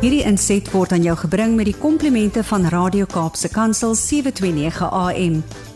[0.00, 5.34] Hierdie inset word aan jou gebring met die komplimente van Radio Kaapse Kansel 729 AM.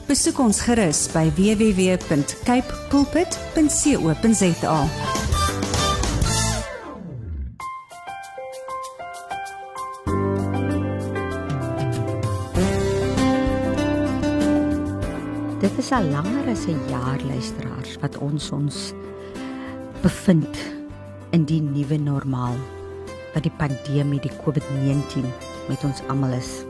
[0.09, 4.79] Besoek ons gerus by www.cape pulpit.co.za.
[15.61, 18.95] Dit is al langer as 'n jaar luisteraars wat ons ons
[20.01, 20.57] bevind
[21.31, 22.57] in die nuwe normaal
[23.35, 25.27] wat die pandemie die COVID-19
[25.69, 26.65] met ons almal is.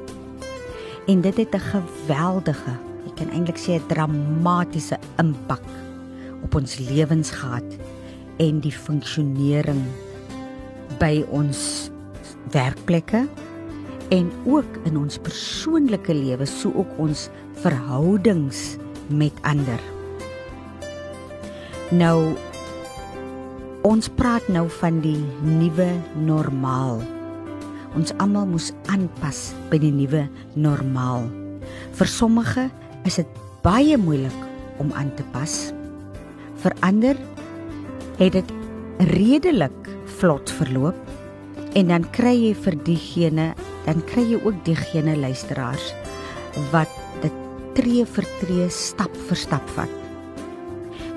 [1.07, 2.73] En dit het 'n geweldige,
[3.07, 5.63] ek kan eintlik sê 'n dramatiese impak
[6.43, 7.69] op ons lewens gehad
[8.37, 9.83] en die funksionering
[10.99, 11.91] by ons
[12.51, 13.29] werkplekke
[14.09, 18.77] en ook in ons persoonlike lewe, so ook ons verhoudings
[19.09, 19.81] met ander.
[21.91, 22.35] Nou
[23.85, 25.91] ons praat nou van die nuwe
[26.25, 27.03] normaal.
[27.95, 30.25] Ons almal moes aanpas by die nuwe
[30.57, 31.29] normaal.
[31.95, 32.69] Vir sommige
[33.07, 35.55] is dit baie moeilik om aan te pas.
[36.65, 37.21] Vir ander
[38.19, 38.55] het dit
[39.13, 40.99] redelik vlot verloop
[41.77, 43.53] en dan kry jy vir diegene,
[43.85, 45.93] dan kry jy ook diegene luisteraars
[46.73, 46.91] wat
[47.75, 49.91] tree vir tree, stap vir stap vat.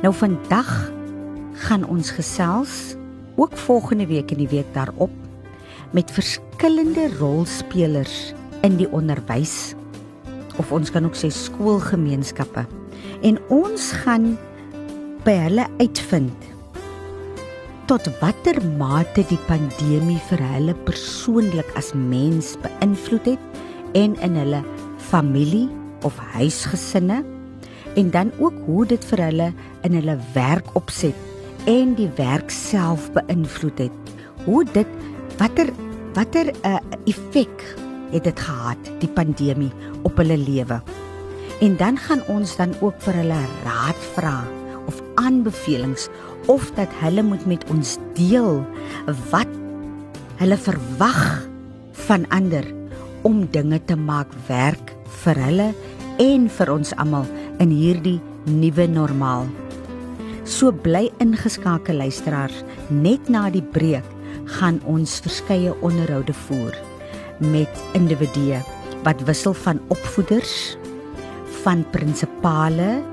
[0.02, 0.97] Nou vandag
[1.66, 2.96] gaan ons gesels
[3.38, 5.14] ook volgende week en die week daarop
[5.96, 8.34] met verskillende rolspelers
[8.66, 9.74] in die onderwys
[10.58, 12.66] of ons kan ook sê skoolgemeenskappe.
[13.26, 14.36] En ons gaan
[15.26, 16.48] by hulle uitvind
[17.88, 23.62] tot watter mate die pandemie vir hulle persoonlik as mens beïnvloed het
[23.96, 24.60] en in hulle
[25.08, 25.70] familie
[26.08, 27.22] of huisgesinne
[27.98, 29.48] en dan ook hoe dit vir hulle
[29.88, 31.16] in hulle werk opset
[31.68, 34.16] en die werk self beïnvloed het.
[34.46, 34.88] Hoe dit
[35.40, 35.70] watter
[36.16, 37.64] watter 'n uh, effek
[38.12, 40.82] het dit gehad die pandemie op hulle lewe.
[41.62, 44.44] En dan gaan ons dan ook vir hulle raad vra
[44.88, 46.08] of aanbevelings
[46.48, 48.66] of dat hulle moet met ons deel
[49.30, 49.52] wat
[50.40, 51.48] hulle verwag
[51.92, 52.66] van ander
[53.22, 55.74] om dinge te maak werk vir hulle
[56.18, 57.26] en vir ons almal
[57.60, 59.48] in hierdie nuwe normaal.
[60.48, 64.06] So bly ingeskakel luisteraars, net na die breek
[64.58, 66.78] gaan ons verskeie onderhoude voer
[67.44, 68.62] met individue
[69.04, 70.78] wat wissel van opvoeders,
[71.66, 73.04] van prinsipale,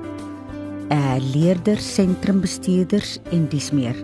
[0.95, 3.99] eh leerders, sentrumbestuurders en dis meer.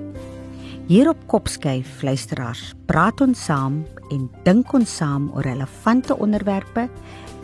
[0.91, 6.89] Hier op Kopskyf luisteraars, praat ons saam en dink ons saam oor relevante onderwerpe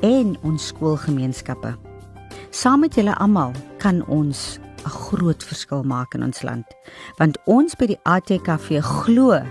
[0.03, 1.77] en ons skoolgemeenskappe.
[2.51, 6.67] Saam met julle almal kan ons 'n groot verskil maak in ons land.
[7.19, 9.43] Want ons by die ATKV glo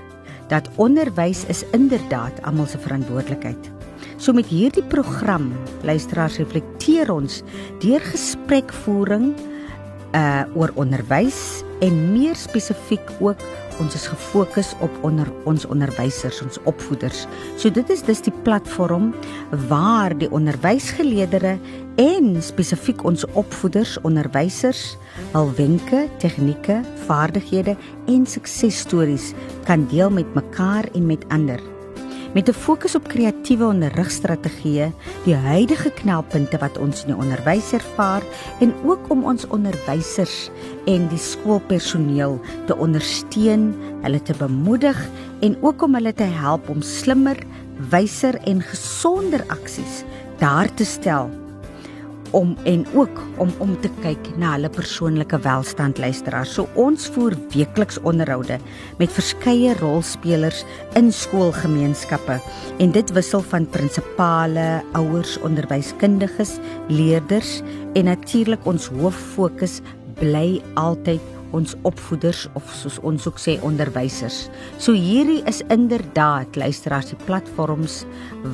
[0.48, 3.72] dat onderwys is inderdaad almal se verantwoordelikheid.
[4.18, 5.52] So met hierdie program,
[5.84, 7.42] luisteraars, reflekteer ons
[7.84, 9.34] deur gesprekvoering
[10.16, 13.42] uh oor onderwys en meer spesifiek ook
[13.80, 17.26] ons is gefokus op onder ons onderwysers, ons opvoeders.
[17.60, 19.12] So dit is dus die platform
[19.68, 21.60] waar die onderwysgeleerders
[22.00, 24.96] en spesifiek ons opvoeders, onderwysers,
[25.36, 27.76] hul wenke, tegnieke, vaardighede
[28.12, 29.34] en suksesstories
[29.68, 31.75] kan deel met mekaar en met ander
[32.36, 34.92] met 'n fokus op kreatiewe onderrigstrategieë,
[35.24, 38.22] die huidige knelpunte wat ons in die onderwys ervaar
[38.60, 40.50] en ook om ons onderwysers
[40.86, 45.10] en die skoolpersoneel te ondersteun, hulle te bemoedig
[45.40, 47.38] en ook om hulle te help om slimmer,
[47.90, 50.04] wyser en gesonder aksies
[50.38, 51.45] daar te stel
[52.36, 56.56] om en ook om om te kyk na hulle persoonlike welstand luisteraars.
[56.58, 58.60] So ons voer weekliks onderhoude
[59.00, 60.64] met verskeie rolspelers
[61.00, 62.40] in skoolgemeenskappe
[62.84, 64.68] en dit wissel van prinsipale,
[65.00, 66.58] ouers, onderwyskundiges,
[66.92, 67.62] leerders
[67.96, 69.80] en natuurlik ons hoof fokus
[70.20, 74.46] bly altyd ons opvoeders of soos ons ook sê onderwysers.
[74.78, 78.04] So hierdie is inderdaad luisteraars die platforms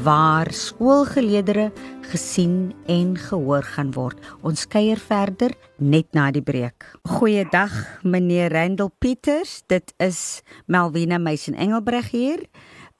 [0.06, 1.74] waar skoolgeleerders
[2.12, 4.20] gesien en gehoor gaan word.
[4.44, 6.86] Ons kuier verder net na die breek.
[7.08, 12.46] Goeiedag meneer Randall Pieters, dit is Melvina Meisen Engelbreg hier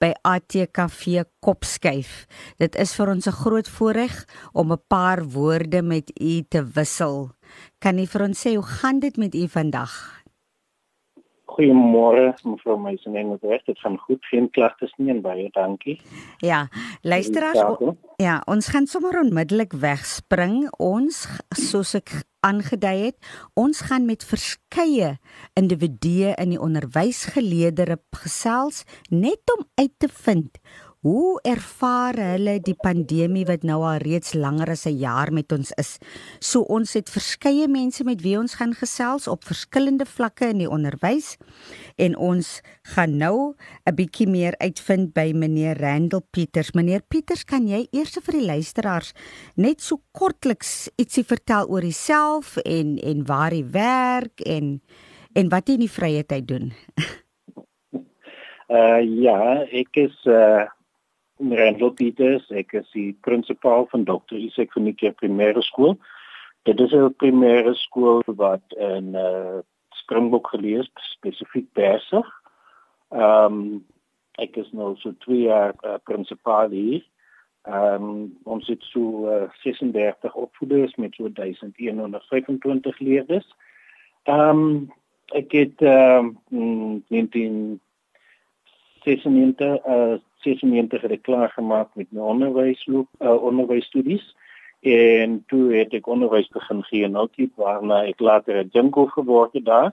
[0.02, 2.26] by ATKV Kopskyf.
[2.58, 4.14] Dit is vir ons 'n groot voorreg
[4.52, 7.30] om 'n paar woorde met u te wissel.
[7.78, 10.22] Kan u vir ons sê hoe gaan dit met u vandag?
[11.46, 16.00] Goeiemôre mevrou Meisen en dit reg, dit gaan goed, geen klagtes nie en baie dankie.
[16.38, 16.68] Ja,
[17.02, 17.60] luisteraars,
[18.16, 20.70] ja, ons gaan sommer onmiddellik wegspring.
[20.78, 23.16] Ons soos ek aangedui het,
[23.54, 25.16] ons gaan met verskeie
[25.58, 30.58] individue in die onderwysgeleerdere gesels net om uit te vind
[31.02, 35.72] Hoe ervaar hulle die pandemie wat nou al reeds langer as 'n jaar met ons
[35.74, 35.98] is?
[36.38, 40.70] So ons het verskeie mense met wie ons gaan gesels op verskillende vlakke in die
[40.70, 41.38] onderwys
[41.98, 42.62] en ons
[42.94, 43.54] gaan nou
[43.84, 46.70] 'n bietjie meer uitvind by meneer Randall Pieters.
[46.72, 49.12] Meneer Pieters, kan jy eers vir die luisteraars
[49.56, 54.80] net so kortliks ietsie vertel oor jouself en en waar jy werk en
[55.34, 56.72] en wat jy in die vrye tyd doen?
[58.72, 60.64] Uh ja, ek is uh
[61.38, 64.36] Randall Peters, ek is die prinsipaal van Dr.
[64.36, 65.96] Isaac van die Kerk Primêre Skool.
[66.64, 69.58] Dit is 'n primêre skool wat in uh,
[69.90, 72.26] Springbok gelees spesifiek besig.
[73.10, 73.84] Ehm um,
[74.38, 77.02] ek is nou so 2 jaar uh, prinsipaal hier.
[77.62, 83.48] Ehm um, ons het so uh, 36 opvoeders met so 1125 leerders.
[84.22, 84.92] Ehm um,
[85.34, 87.80] ek het ehm um, 19
[89.04, 94.24] 96 uh 96 het ek klaar gemaak met my onderwysloop uh onderwysstudies
[94.82, 99.52] en toe het ek onderwys begin gee in Oudtshoorn waarna ek later 'n junko geword
[99.52, 99.92] het daar.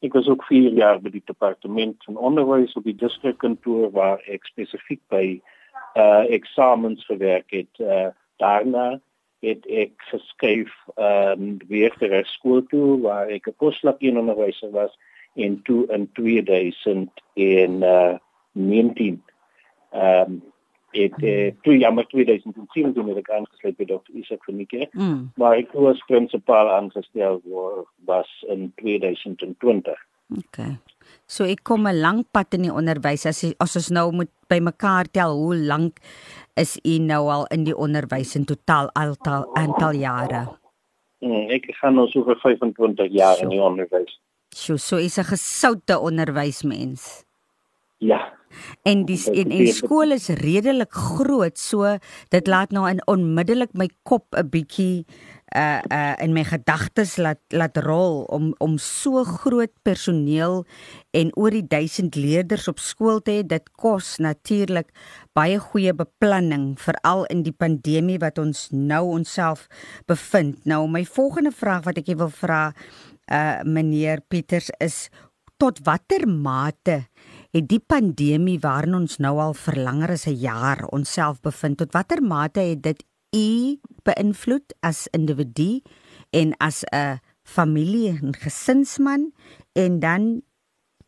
[0.00, 4.46] Ek was ook 4 jaar by die departement van onderwys op die distrikkantoor waar ek
[4.46, 5.40] spesifiek by
[5.94, 7.74] uh eksamens gewerk het.
[7.78, 9.00] Uh daarna
[9.40, 14.98] het ek geskuif um weer ter skool toe waar ek 'n posvlak in onderwys was
[15.34, 18.16] en toe in 2000 en uh
[18.52, 19.22] 19.
[19.92, 20.42] Ehm um,
[20.96, 24.12] ek uh, toe ja maar 2010 toen ek aangesluit by Dr.
[24.16, 24.92] Isaac van Niekerk.
[24.96, 25.30] Mm.
[25.36, 27.42] Maar ek was prinsipaal aangestel
[28.08, 29.92] was in 2020.
[30.28, 30.76] Okay.
[31.28, 35.08] So ek kom 'n lang pad in die onderwys as as ons nou moet bymekaar
[35.12, 36.00] tel hoe lank
[36.56, 40.42] is u nou al in die onderwys in totaal aantal aantal jare?
[41.20, 43.42] Mm, ek gaan nou so vir 25 jaar so.
[43.44, 44.20] in die onderwys.
[44.52, 47.24] So so is 'n gesoute onderwysmens.
[47.98, 48.37] Ja.
[48.82, 51.96] En die en, en skool is redelik groot, so
[52.34, 55.06] dit laat nou in onmiddellik my kop 'n bietjie
[55.56, 60.66] uh uh in my gedagtes laat laat rol om om so groot personeel
[61.16, 63.46] en oor die 1000 leerders op skool te hê.
[63.46, 64.92] Dit kos natuurlik
[65.32, 69.68] baie goeie beplanning veral in die pandemie wat ons nou onsself
[70.06, 70.66] bevind.
[70.66, 72.74] Nou my volgende vraag wat ek wil vra
[73.32, 75.08] uh meneer Pieters is
[75.58, 77.06] tot watter mate
[77.58, 81.92] het die pandemie waarin ons nou al vir langer as 'n jaar onsself bevind tot
[81.92, 83.00] watter mate het dit
[83.34, 85.80] u beïnvloed as individu
[86.30, 89.32] en as 'n familie en gesinsman?
[89.72, 90.42] En dan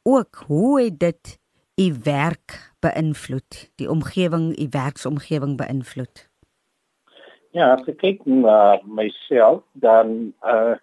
[0.03, 1.39] ook hoe het dit
[1.77, 6.29] u werk beïnvloed die omgewing u werksomgewing beïnvloed?
[7.51, 10.75] Ja, as ek kyk na myself dan uh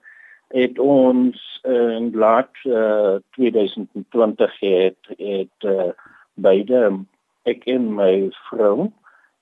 [0.47, 5.91] het ons in laat uh, 2020 het het uh,
[6.33, 7.03] beide
[7.43, 8.91] ek en my vrou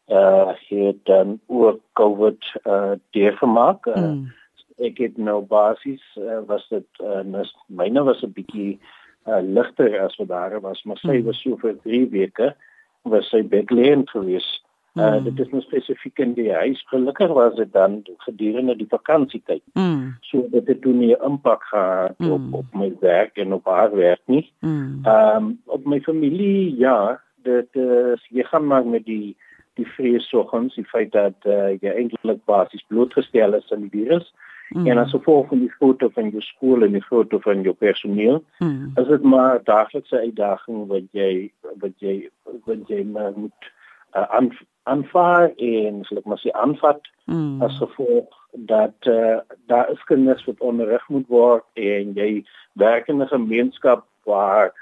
[0.10, 3.86] uh het dan ook covid uh deurgemaak.
[3.86, 4.34] Uh, mm.
[4.78, 8.80] Ek het nou basies uh, was dit uh, myne was 'n bietjie
[9.28, 11.26] uh, ligter as wat daar was, maar sy mm.
[11.26, 12.56] was so vir 3 weke
[13.02, 14.65] was sy bedleen geweest
[14.96, 16.80] Uh, dit is nou spesifiek in die huis.
[16.88, 19.64] Gelukkig was dit dan gedurende die vakansietyd.
[19.74, 20.14] Mm.
[20.24, 22.32] So dit het toe nie 'n impak gehad mm.
[22.32, 24.52] op op my werk en op haar werk nie.
[24.60, 25.00] Mm.
[25.04, 25.48] Ehm mm.
[25.48, 29.36] um, op my familie ja, dit is jy gaan maar met die
[29.74, 34.34] die vrees soggens, die feit dat uh, jy eintlik basies blootgestel is aan die virus.
[34.70, 34.88] Mm.
[34.88, 38.44] En as gevolg van die foto van jou skool en die foto van jou personeel,
[38.60, 38.92] mm.
[38.96, 41.52] is dit maar daaglikse uitdaging wat jy
[41.84, 42.30] wat jy
[42.66, 43.72] wat jy moet
[44.16, 44.42] uh,
[44.84, 47.62] aanvaar en sal ek maar sê aanvat mm.
[47.66, 49.38] as gevolg dat uh,
[49.72, 52.44] daar is kinders wat onderrig moet word en jy
[52.80, 54.74] werk in 'n gemeenskap waar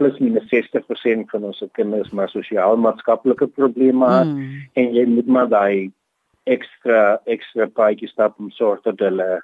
[0.00, 4.60] plus minus 60% van ons kinders maar sosiaal-maatskaplike probleme het mm.
[4.72, 5.92] en jy moet maar daai
[6.44, 9.42] ekstra ekstra paadjie stap om sorg dat hulle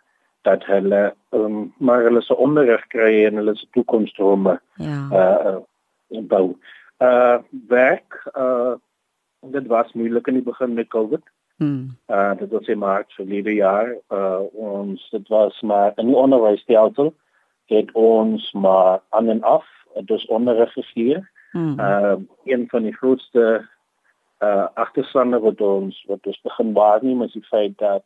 [0.48, 5.56] dat hulle um, maar hulle se onderrig kry en hulle se toekomsdrome ja uh,
[6.08, 6.56] bou.
[7.02, 7.38] Uh
[7.68, 8.74] werk uh
[9.52, 11.22] dit was moeilik in die begin met COVID.
[11.56, 11.96] Hmm.
[12.06, 13.96] Uh dit was in Maart verlede jaar.
[14.08, 17.14] Uh ons dit was maar in die onderwysstelsel
[17.66, 19.66] het ons maar aan en af
[20.04, 21.26] dus onderrig gegee.
[21.50, 21.80] Hmm.
[21.80, 23.68] Uh een van die grootste
[24.38, 28.04] uh agterstande wat ons wat ons begin waarneem is die feit dat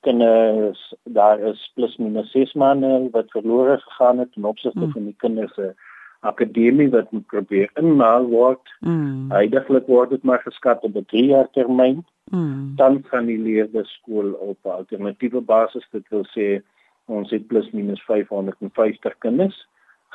[0.00, 4.92] kinders daar is plus minus 6 maande wat verlore gegaan het ten opsigte hmm.
[4.92, 5.74] van die kinders se
[6.20, 8.72] akademie wat moet probeer inmaal word.
[8.80, 9.30] Mm.
[9.30, 12.04] Heidiglik word dit maar geskat op 'n 3 jaar termyn.
[12.30, 12.72] Mm.
[12.76, 16.62] Dan gaan die leerders skool op alternatiewe basis dit wil sê
[17.08, 19.56] Ons het plus minus 550 kinders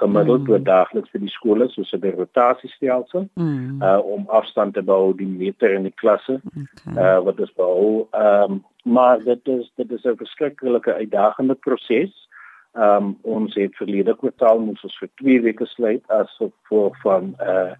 [0.01, 0.49] gemiddeld mm.
[0.49, 3.81] oor daagliks vir die skole soos 'n rotasiestelsel mm.
[3.81, 6.39] uh om afstand te bou die meter in die klasse.
[6.49, 6.93] Okay.
[6.97, 8.07] Uh wat is bou.
[8.11, 12.13] Ehm um, maar dit is dit is 'n verskriklike uitdagende proses.
[12.73, 17.35] Ehm um, ons het verlede kwartaal moes ons vir 2 weke sluit as gevolg van
[17.41, 17.73] uh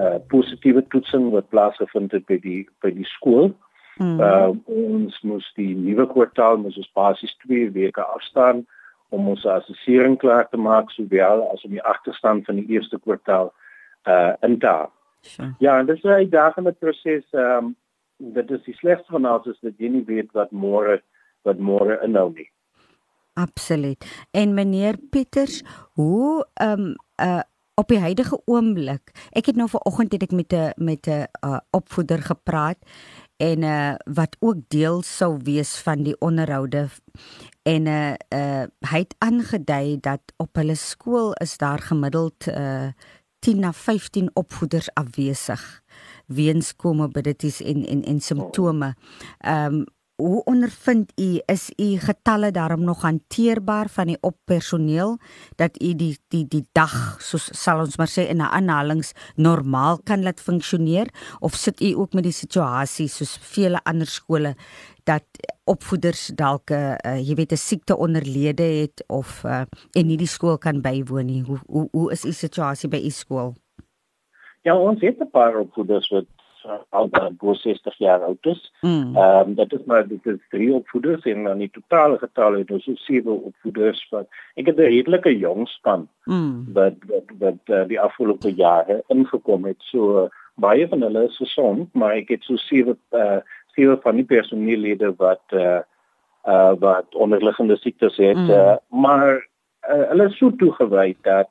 [0.00, 3.52] uh positiewe toetsing wat plaasgevind het by die by die skool.
[4.00, 4.20] Mm.
[4.20, 8.64] Uh ons moes die nuwe kwartaal moes ons basies 2 weke afstaan
[9.12, 13.52] om ons assessering klaar te maak sowel as om die agterstand van die eerste kwartaal
[14.08, 14.92] uh in te haal.
[15.20, 15.52] Sure.
[15.58, 17.24] Ja, en dit is 'n uitdagende proses.
[17.32, 17.76] Ehm um,
[18.16, 21.00] dit is die slegste van alles is dat jy nie weet wat môre
[21.42, 22.50] wat môre inhou nie.
[23.34, 24.26] Absoluut.
[24.30, 25.62] En meneer Pieters,
[25.92, 27.40] hoe ehm um, uh
[27.76, 31.58] op die huidige oomblik, ek het nou vanoggend het ek met 'n met 'n uh,
[31.70, 32.78] opvoeder gepraat
[33.36, 36.88] en uh wat ook deel sou wees van die onderhoude
[37.62, 42.88] en uh, uh hy het aangedui dat op hulle skool is daar gemiddeld uh
[43.38, 45.82] 10 na 15 opvoeders afwesig
[46.26, 48.94] weens komorbidities en en en simptome.
[49.38, 49.84] Ehm um,
[50.16, 55.18] Hoe ondervind u is u getalle daarom nog hanteerbaar van die oppersoneel
[55.56, 59.98] dat u die die die dag soos sal ons maar sê in 'n aanhalings normaal
[60.04, 61.08] kan laat funksioneer?
[61.40, 64.54] Of sit u ook met die situasie soos vele ander skole
[65.04, 65.24] dat
[65.64, 70.16] opvoeders dalk 'n uh, uh, jy weet 'n siekte onderlede het of uh, en nie
[70.16, 71.42] die skool kan bywoon nie?
[71.42, 73.54] Hoe hoe hoe is u situasie by u skool?
[74.62, 76.33] Ja ons het 'n paar opvoeders wat
[76.88, 78.72] al bo 60 jaar oud is.
[78.80, 79.16] Hmm.
[79.16, 82.70] Ehm um, dit is maar dit is drie opvoeders en dan die totale getal het
[82.70, 86.66] ons so sewe opvoeders wat ek het 'n redelike jong span mm.
[86.72, 89.80] wat wat wat uh, die afgelope jare ingekom het.
[89.90, 93.40] So uh, baie van hulle is gesond, maar ek het so sewe uh
[93.74, 95.82] sewe van die personeellede wat uh
[96.46, 98.36] uh wat onderliggende siektes het.
[98.36, 98.50] Mm.
[98.50, 99.48] Uh, maar
[99.90, 101.50] uh, hulle is so toegewy dat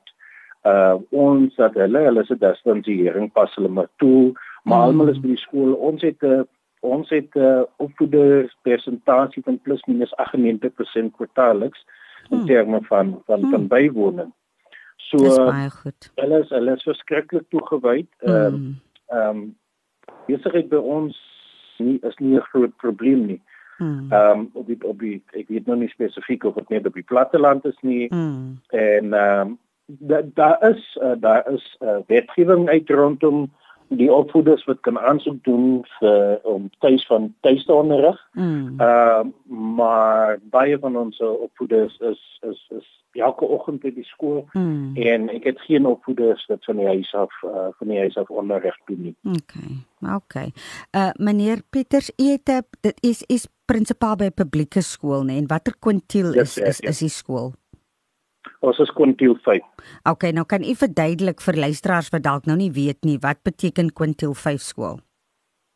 [0.64, 4.32] uh ons dat hulle hulle se distansiering pas hulle maar toe
[4.64, 4.84] maar mm.
[4.84, 6.44] almal is by die skool ons het 'n uh,
[6.84, 11.84] ons het 'n uh, opvoeders persentasie van plus minus 98% kwartaalliks
[12.30, 12.46] in mm.
[12.46, 13.50] terme van van mm.
[13.50, 14.32] van bywoning.
[14.96, 16.12] So baie goed.
[16.14, 18.06] Hulle is hulle is verskriklik toegewy.
[18.18, 18.80] Ehm mm.
[19.06, 19.56] ehm um,
[20.26, 21.18] besigheid by ons
[21.78, 23.42] nie is nie 'n groot probleem nie.
[23.76, 24.06] Hmm.
[24.10, 26.94] Ehm um, op die op die ek weet nog nie spesifiek of dit net op
[26.94, 28.14] die platteland is nie.
[28.14, 28.60] Mm.
[28.68, 33.52] En ehm um, daar daar is uh, daar is uh, wetgewing uit rondom
[33.88, 38.20] die opvoeders wat kan aansoek doen vir om tuis van tuiste onderrig.
[38.32, 38.80] Mm.
[38.80, 39.32] Ehm uh,
[39.76, 44.96] maar baie van ons opvoeders is is is elke oggend by die skool mm.
[44.96, 48.30] en ek het geen opvoeders wat van die huis af uh, van die huis af
[48.30, 49.16] onderrig doen nie.
[49.22, 49.74] Okay.
[50.16, 50.52] Okay.
[50.96, 55.46] Uh meneer Pieters, u het dit is is prinsipaal by 'n publieke skool nê en
[55.46, 57.52] watter kwintiel is yes, is is die skool?
[58.64, 59.64] Ons is kwintiel 5.
[60.08, 63.92] Okay, nou kan u verduidelik vir luisteraars wat dalk nou nie weet nie, wat beteken
[63.92, 64.98] kwintiel 5 skool?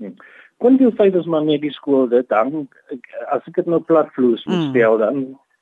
[0.00, 0.14] Hmm.
[0.62, 2.64] Kwintiel 5 is maar net die skool dit dan
[3.34, 4.70] as ek dit nou platvloers moet mm.
[4.72, 5.20] stel dan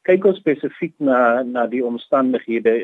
[0.09, 2.79] kyk ons spesifiek na na die omstandighede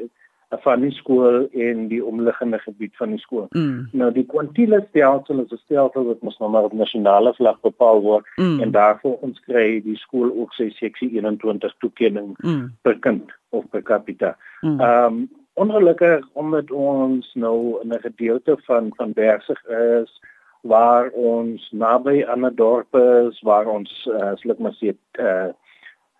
[0.61, 3.47] van die skool en die omliggende gebied van die skool.
[3.51, 3.89] Mm.
[3.93, 8.01] Nou die kwintiele stelsel is 'n stelsel wat mos nou maar op nasionale vlak bepaal
[8.01, 8.61] word mm.
[8.61, 12.73] en daarvoor ons kry die skool ook sy seksie 21 toekenning mm.
[12.83, 14.37] per kind of per capita.
[14.61, 14.81] Hmm.
[14.81, 15.21] Ehm mm.
[15.21, 20.21] um, ongelukkig omdat ons nou in 'n gedeelte van van Bergsig is
[20.61, 25.25] waar ons naby aan 'n dorp is waar ons uh, eh, slik maar sê eh
[25.25, 25.49] uh,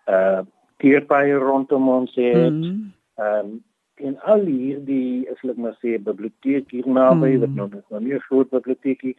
[0.05, 0.41] eh uh,
[0.77, 2.47] tierpaaie rondom ons het.
[2.47, 2.93] Hmm.
[3.15, 3.63] Ehm um,
[3.95, 7.39] en al hierdie is slik maar sê biblioteek hier naby mm.
[7.39, 9.15] wat nou net nou nie 'n groot biblioteekie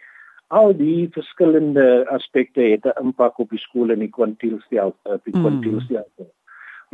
[0.49, 5.33] al die verskillende aspekte het 'n impak op die skool en die kwantielstel op die
[5.33, 6.07] kwantielstel.
[6.19, 6.33] Mm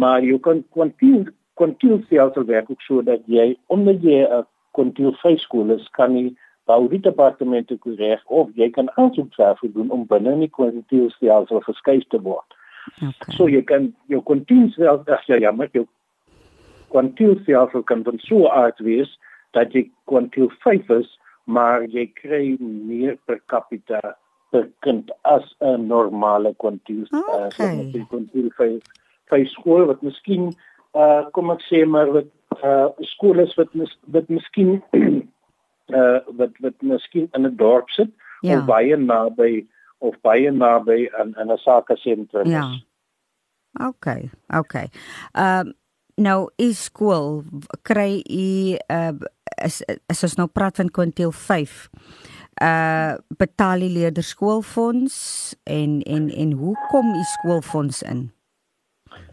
[0.00, 1.26] maar jy kan kwantiel
[1.60, 4.46] kwantiel stelsel werk ook so dat jy onder jy 'n
[4.76, 6.32] kwantiel skool is kan jy
[6.64, 11.60] bou die departemente reg of jy kan aansoek vir doen om binne die kwantiel stelsel
[11.60, 12.54] geskuif te word.
[12.96, 13.34] Okay.
[13.36, 15.86] So jy kan jou kwantiel stelsel ja ja maar jou
[16.90, 19.18] kwantiel stelsel kan dan so uit wees
[19.56, 24.00] dat jy kwantiel 5 is maar jy kry meer per capita
[24.50, 27.46] per kind as 'n normale kwantiel stelsel.
[27.46, 28.06] Okay.
[28.10, 28.82] Kwantiel 5
[29.30, 30.50] by skool wat miskien
[30.98, 32.30] uh kom ek sê maar wat
[32.66, 38.10] uh skole is wat mis, wat miskien uh wat wat miskien in 'n dorp sit
[38.40, 38.58] ja.
[38.58, 39.66] of baie naby
[39.98, 42.52] of baie naby aan 'n sake sentrum is.
[42.52, 42.68] Ja.
[43.88, 44.88] Okay, okay.
[45.32, 45.74] Ehm um,
[46.20, 47.42] nou is skool
[47.82, 49.12] kry u uh
[49.64, 51.88] is is ons nou praat van kwintiel 5
[52.64, 55.16] uh betaal die leerders skoolfonds
[55.64, 58.28] en en en hoe kom u skoolfonds in?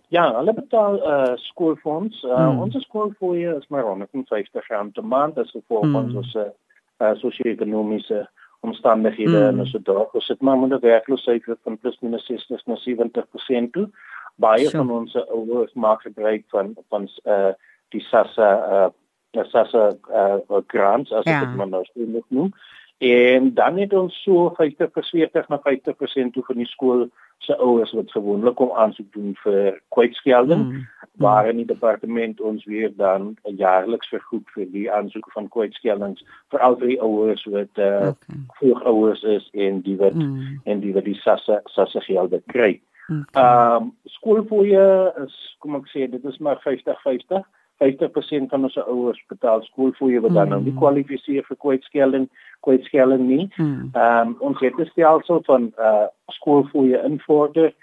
[0.08, 2.24] Ja, hulle betaal uh skoolfonds.
[2.24, 2.62] Uh mm.
[2.63, 5.94] ons skoolfooie is maar R150 'n maand as gevolg mm.
[5.94, 8.27] van ons uh sosio-ekonomiese
[8.60, 9.60] omstandighede mm.
[9.60, 10.08] en so daar.
[10.12, 13.89] Ons het maar 'n werkloosheid van plus minus 60 na 70% toe.
[14.38, 17.51] Baie van ons ouers maak gebruik van van uh
[17.96, 21.39] die SASSA uh SASSA uh grants as ja.
[21.46, 22.51] dit maar nou sou moet noem.
[22.98, 27.91] En dan het ons so 50 40 na 50% toe van die skool se ouers
[27.91, 30.88] wat gewoonlik om aansoek doen vir kwytskelding mm.
[31.22, 36.65] waar in die departement ons weer dan jaarliks vergoed vir die aansoeke van kwytskeldings vir
[36.65, 38.41] al die ouers wat uh okay.
[38.58, 40.62] vroeg ouers is en die wat mm.
[40.65, 42.79] en die wat die sasse sasse geld kry.
[43.08, 47.46] Ehm um, skoolfooie is kom ek sê dit is maar 50 50
[47.84, 50.54] 50% van ons ouers betaal skoolfooie wat dan mm.
[50.54, 50.82] nou nie hmm.
[50.82, 52.26] kwalifiseer vir kwytskelding
[52.66, 53.46] kwytskelding nie.
[53.56, 53.90] Hmm.
[53.94, 56.08] Ehm um, ons het 'n stelsel van uh
[56.40, 57.74] skoolfooie invorder.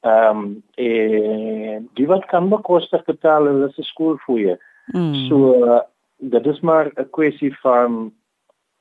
[0.00, 4.58] Ehm um, en die wat kan bekostig betaal is 'n skoolfooie.
[4.92, 5.14] Mm.
[5.28, 5.80] So uh,
[6.16, 8.12] dit is maar 'n kwessie van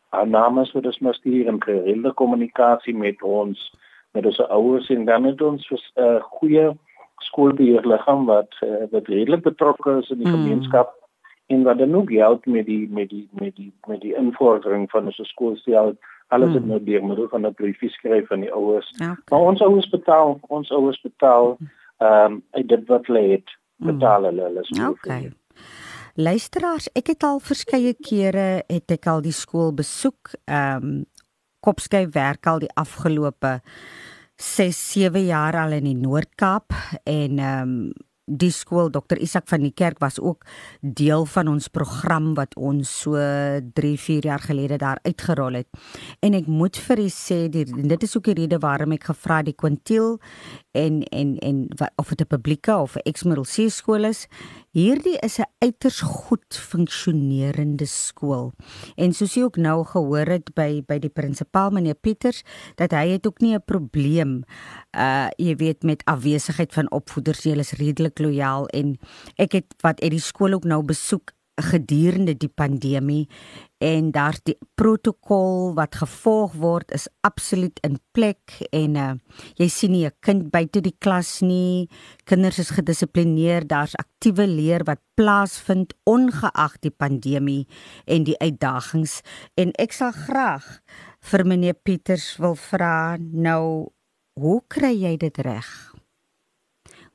[0.09, 3.73] aannames wat ons moet hier in gereelde kommunikasie met ons
[4.11, 6.77] met ons ouers en dan met ons 'n uh, goeie
[7.17, 10.33] skoolbeheerliggaam wat uh, wat redelik betrokke is in die mm.
[10.33, 10.93] gemeenskap
[11.47, 15.05] en wat dan ook help met die met die met die met die invordering van
[15.05, 15.97] ons skoolstel
[16.29, 16.69] alles het mm.
[16.69, 18.91] nou deur middel van 'n briefie skryf van die ouers.
[18.95, 19.15] Okay.
[19.29, 21.57] Maar ons ouers betaal, ons ouers betaal
[21.97, 24.89] ehm um, uit dit wat hulle het, betaal hulle hulle skool.
[24.89, 25.31] Okay.
[26.15, 30.35] Luisteraars, ek het al verskeie kere het ek al die skool besoek.
[30.45, 31.05] Ehm um,
[31.59, 33.59] Kopsky werk al die afgelope
[34.39, 36.73] 6 7 jaar al in die Noord-Kaap
[37.03, 37.91] en ehm um,
[38.29, 40.45] die skool Dr Isak van die kerk was ook
[40.81, 45.67] deel van ons program wat ons so 3 4 jaar gelede daar uitgerol het.
[46.21, 49.41] En ek moet vir u sê die, dit is ook die rede waarom ek gevra
[49.45, 50.19] die kwintiel
[50.77, 54.27] en en en wat, of dit 'n publieke of 'n ex-middelseë skool is.
[54.79, 58.53] Hierdie is 'n uiters goed funksionerende skool.
[58.95, 62.43] En soos jy ook nou gehoor het by by die prinsipaal meneer Pieters
[62.75, 64.43] dat hy het ook nie 'n probleem
[64.95, 67.43] uh jy weet met afwesigheid van opvoeders.
[67.43, 68.97] Hulle is redelik lojaal en
[69.35, 73.27] ek het wat uit die skool ook nou besoek gedurende die pandemie
[73.79, 79.13] en daar die protokol wat gevolg word is absoluut in plek en uh,
[79.55, 81.87] jy sien nie 'n kind buite die klas nie.
[82.25, 87.67] Kinders is gedissiplineer daar's aktiewe leer wat plaasvind ongeag die pandemie
[88.05, 89.21] en die uitdagings.
[89.55, 90.81] En ek sal graag
[91.21, 93.91] vir meneer Pieters wil vra nou
[94.39, 95.88] hoe kry jy dit reg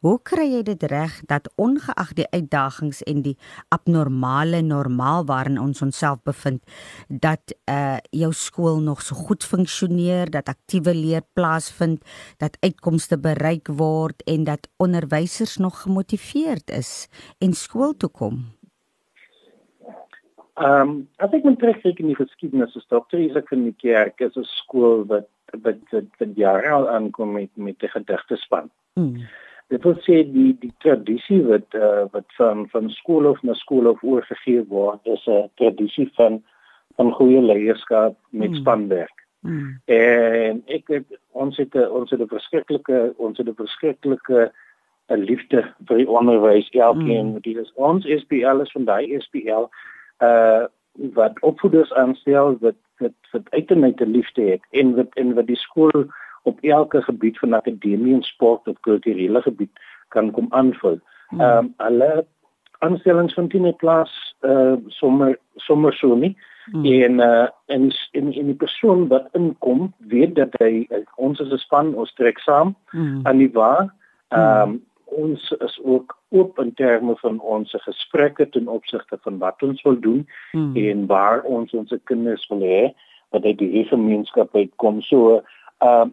[0.05, 3.39] Hoe kry jy dit reg dat ongeag die uitdagings en die
[3.73, 6.61] abnormale normaal waarin ons onsself bevind
[7.09, 12.05] dat uh jou skool nog so goed funksioneer, dat aktiewe leer plaasvind,
[12.37, 17.09] dat uitkomste bereik word en dat onderwysers nog gemotiveerd is
[17.41, 18.43] en skool toe kom?
[20.61, 23.25] Ehm, um, ek dink met terugkyk in die geskiedenis is Dr.
[23.25, 25.33] Isaac van die kerk is 'n skool wat
[25.65, 28.69] wat wat, wat jare al aankom met met die gedigtespan.
[29.01, 29.25] Mm
[29.73, 33.87] dit wil sê die die tradisie wat uh, wat van van skool of na skool
[33.91, 36.43] of oorgegee word is 'n tradisie van
[36.97, 38.57] van goeie leierskap met mm.
[38.57, 39.27] spanwerk.
[39.41, 39.81] Mm.
[39.85, 44.53] En ek het ons het ons het 'n verskriklike ons het 'n verskriklike
[45.09, 47.41] 'n liefde vir die onderwys elkeen mm.
[47.41, 49.69] dit is ons SPL is van daai SPL
[50.23, 55.59] uh wat opvoeders aanstel wat wat wat uitermate liefde het en wat en wat die
[55.59, 56.07] skool
[56.45, 59.71] op elke gebied van akademie en sport of kulturele gebied
[60.09, 60.99] kan kom aanvul.
[61.29, 61.41] Hmm.
[61.41, 62.27] Ehm um, alle
[62.79, 66.37] aanstellings van die klas eh uh, sommer sommer so nie.
[66.65, 66.85] Hmm.
[66.85, 71.59] En uh en in in die persoon wat inkom, weet dat hy ons is 'n
[71.59, 73.21] span, ons trek saam hmm.
[73.23, 73.95] aan die waar.
[74.29, 79.63] Ehm um, ons is ook oop in terme van ons gesprekke ten opsigte van wat
[79.63, 80.77] ons wil doen hmm.
[80.77, 82.95] en waar ons ons kinders wil hê
[83.31, 85.01] dat uit die gemeenskap uitkom.
[85.01, 85.43] So
[85.79, 86.13] ehm uh,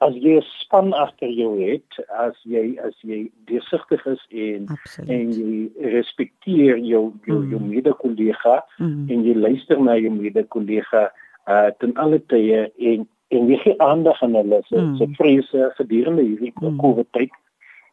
[0.00, 5.10] as jy 'n span agter jou het, as jy as jy deursigtig is en Absoluut.
[5.10, 7.50] en jy respekteer jou jou, mm.
[7.50, 9.10] jou mede-kollega mm.
[9.10, 11.10] en jy luister na jou mede-kollega
[11.48, 14.96] uh ten alle tye en en jy gee aandag aan hulle se mm.
[14.96, 16.78] se vrese gedurende hierdie mm.
[16.80, 17.36] COVID tyd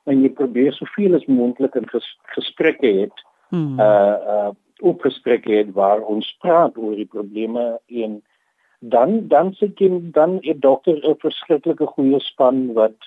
[0.07, 3.79] en jy probeer soveel as moontlik in ges, gesprekke het mm.
[3.79, 8.21] uh uh op gesprekke het waar ons praat oor die probleme en
[8.79, 12.97] dan dan sit jy dan 'n dokter 'n verskriklike goeie span wat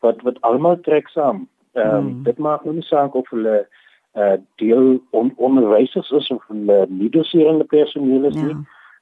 [0.00, 1.48] wat wat almal trek saam.
[1.72, 2.22] Ehm um, mm.
[2.22, 3.66] dit maak nie saak of hulle
[4.14, 8.44] uh deel on, onderwysers is of hulle nie doserende personeel is ja.
[8.44, 8.56] nie.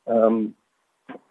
[0.05, 0.55] Ehm um,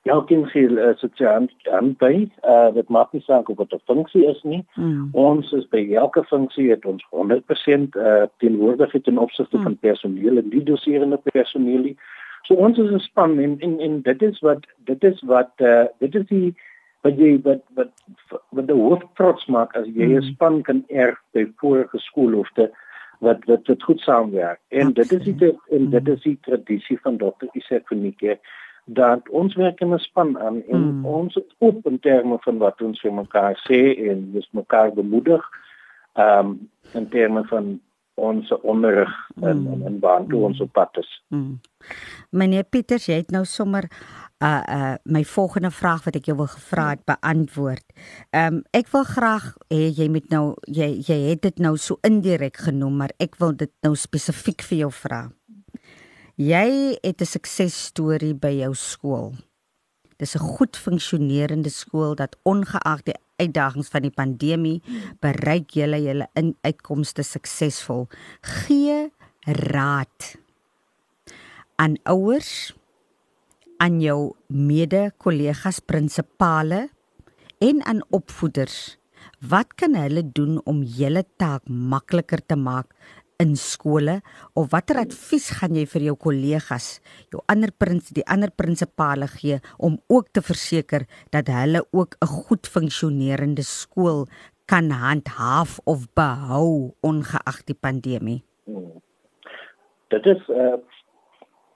[0.03, 2.29] elkeen gee uh, sosiaal aan by.
[2.43, 4.65] Uh dit maak nie saak of dit 'n funksie is nie.
[4.75, 5.09] Mm.
[5.11, 9.63] Ons is by elke funksie het ons 100% uh teenwoordigheid ten opsigte mm.
[9.63, 11.95] van personeel en die doserende personeel.
[12.43, 15.85] So ons is 'n span en en en dit is wat dit is wat uh
[15.99, 16.55] dit is die
[17.01, 17.91] wat jy wat wat
[18.49, 20.31] wat die hoof trots maak as jy 'n mm.
[20.33, 22.71] span kan erg by vorige skoolhofte
[23.19, 24.59] wat wat dit goed saamwerk.
[24.67, 27.47] En dit is die en dit is die tradisie van Dr.
[27.53, 28.41] Isaac van Niekerk
[28.85, 31.05] dat ons werk in 'n span aan en mm.
[31.05, 35.43] ons is oop in terme van wat ons vir mekaar sê en dis mekaar bemoedig.
[36.13, 37.79] Ehm um, in terme van
[38.19, 39.85] ons onderrig en mm.
[39.87, 40.45] en baan toe mm.
[40.45, 41.11] ons op pad is.
[41.29, 41.59] Mm.
[42.29, 43.87] Meneer Pieters, jy het nou sommer
[44.41, 47.85] uh uh my volgende vraag wat ek jou wil gevra het beantwoord.
[48.29, 51.97] Ehm um, ek wil graag hê jy moet nou jy jy het dit nou so
[52.07, 55.29] indirek genoem, maar ek wil dit nou spesifiek vir jou vra.
[56.37, 59.33] Jy het 'n suksesstorie by jou skool.
[60.21, 64.81] Dis 'n goed funksionerende skool dat ongeag die uitdagings van die pandemie
[65.19, 66.27] bereik julle julle
[66.61, 68.07] uitkomste suksesvol.
[68.41, 69.09] Gee
[69.45, 70.37] raad
[71.81, 72.75] aan ouers,
[73.81, 76.89] aan jou mede-kollegas prinsipale
[77.57, 78.97] en aan opvoeders.
[79.41, 82.93] Wat kan hulle doen om julle taak makliker te maak
[83.41, 84.19] in skole
[84.53, 87.01] of watter advies gaan jy vir jou kollegas,
[87.33, 92.31] jou ander prins, die ander prinsipale gee om ook te verseker dat hulle ook 'n
[92.45, 94.27] goed funksionerende skool
[94.65, 98.41] kan handhaaf of behou ongeag die pandemie?
[100.09, 100.77] Dit is uh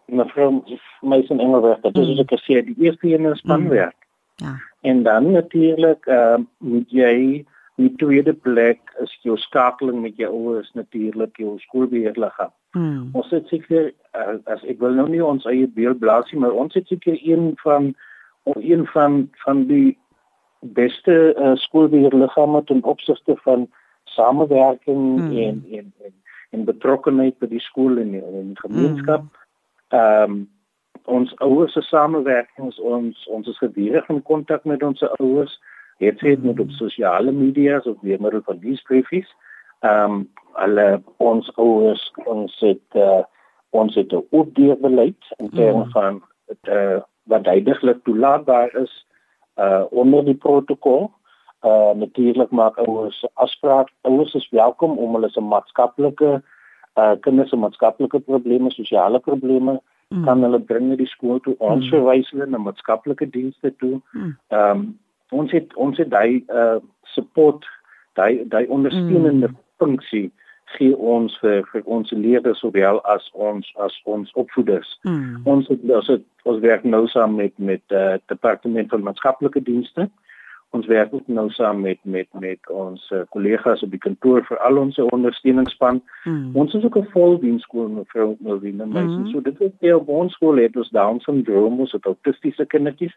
[0.07, 0.61] mevrou
[1.01, 3.97] Meisen Engelberg, dit is ek sê die eerste een is spanwerk.
[3.97, 4.45] Mm.
[4.45, 4.53] Ja.
[4.81, 10.71] En dan natuurlik uh moet jy Die tweede plek is jou skakeling met jou ouers
[10.73, 12.53] natuurlik jou skoolbeheerliggaam.
[12.71, 13.09] Hmm.
[13.11, 13.91] Ons het seker
[14.47, 17.53] as ek wil nou nie ons eie beeld blaas nie, maar ons het seker een
[17.63, 17.93] van
[18.55, 19.97] een van van die
[20.59, 23.67] beste uh, skoolbeheerliggame ten opsigte van
[24.03, 25.37] samewerking hmm.
[25.37, 26.13] en en en
[26.49, 29.25] en betrokkenheid by die skool en in die gemeenskap.
[29.27, 29.99] Hmm.
[29.99, 30.43] Ehm um,
[31.05, 35.59] ons ouers se samewerking is ons ons is gedurig in kontak met ons ouers
[35.99, 39.35] sê met op sosiale media of weer middel van die briefies.
[39.79, 43.23] Ehm um, alle ons ouers ons het uh,
[43.69, 45.91] ons het 'n opdeelbeleid in terme mm.
[45.91, 49.05] van het, uh, wat duidelik toelaatbaar is
[49.55, 51.11] uh onder die protokol.
[51.61, 53.89] Uh natuurlik maak ouers afspraak.
[54.01, 56.43] Ouers is welkom om hulle se maatskaplike
[56.95, 60.23] uh kinders se maatskaplike probleme, sosiale probleme mm.
[60.23, 61.55] kan hulle bring na die skool toe.
[61.57, 61.89] Ons mm.
[61.89, 64.01] verwys hulle na maatskaplike dienste toe.
[64.11, 64.37] Mm.
[64.47, 64.79] Ehm mm.
[64.79, 64.99] um,
[65.31, 66.79] ons het ons het daai uh
[67.15, 67.65] support
[68.13, 69.57] daai daai ondersteunende mm.
[69.77, 70.31] funksie
[70.75, 74.89] gee ons vir vir ons leerders sowel as ons as ons opvoeders.
[75.03, 75.41] Mm.
[75.45, 80.09] Ons het ons het ons werk nou saam met met uh departement van maatskaplike dienste.
[80.75, 84.59] Ons werk ook nou saam met met met ons uh, kollegas op die kantoor vir
[84.67, 86.01] al ons ondersteuningsspan.
[86.25, 86.49] Mm.
[86.53, 89.21] Ons is ook 'n voldienskool mevrou Melvina Meisen.
[89.21, 89.31] Mm.
[89.31, 93.15] So dit is deel van ons skool het ons down syndrome, ons het autistiese kindertjies.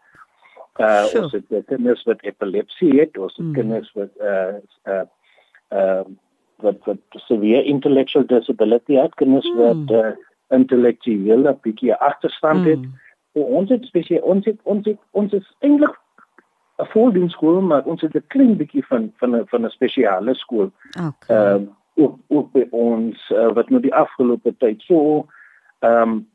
[0.78, 1.22] Uh sure.
[1.22, 3.52] ons het kinders wat epilepsie het, ons het mm.
[3.52, 4.54] kinders wat uh
[4.86, 5.04] uh
[5.74, 6.04] uh
[6.62, 9.56] wat wat severe intellectual disability het, kinders mm.
[9.58, 10.12] wat uh
[10.48, 12.80] intellektueel 'n bietjie agterstand het.
[12.80, 12.94] Mm.
[13.32, 15.98] So, ons het spesiaal ons het ons het ons is eintlik
[16.78, 20.70] 'n voldienskool, maar ons het 'n klein bietjie van van 'n van 'n spesiale skool.
[20.98, 21.36] Okay.
[21.36, 25.26] Ehm uh, ook ook by ons uh, wat nou die afgelope tyd so
[25.78, 26.28] ehm um,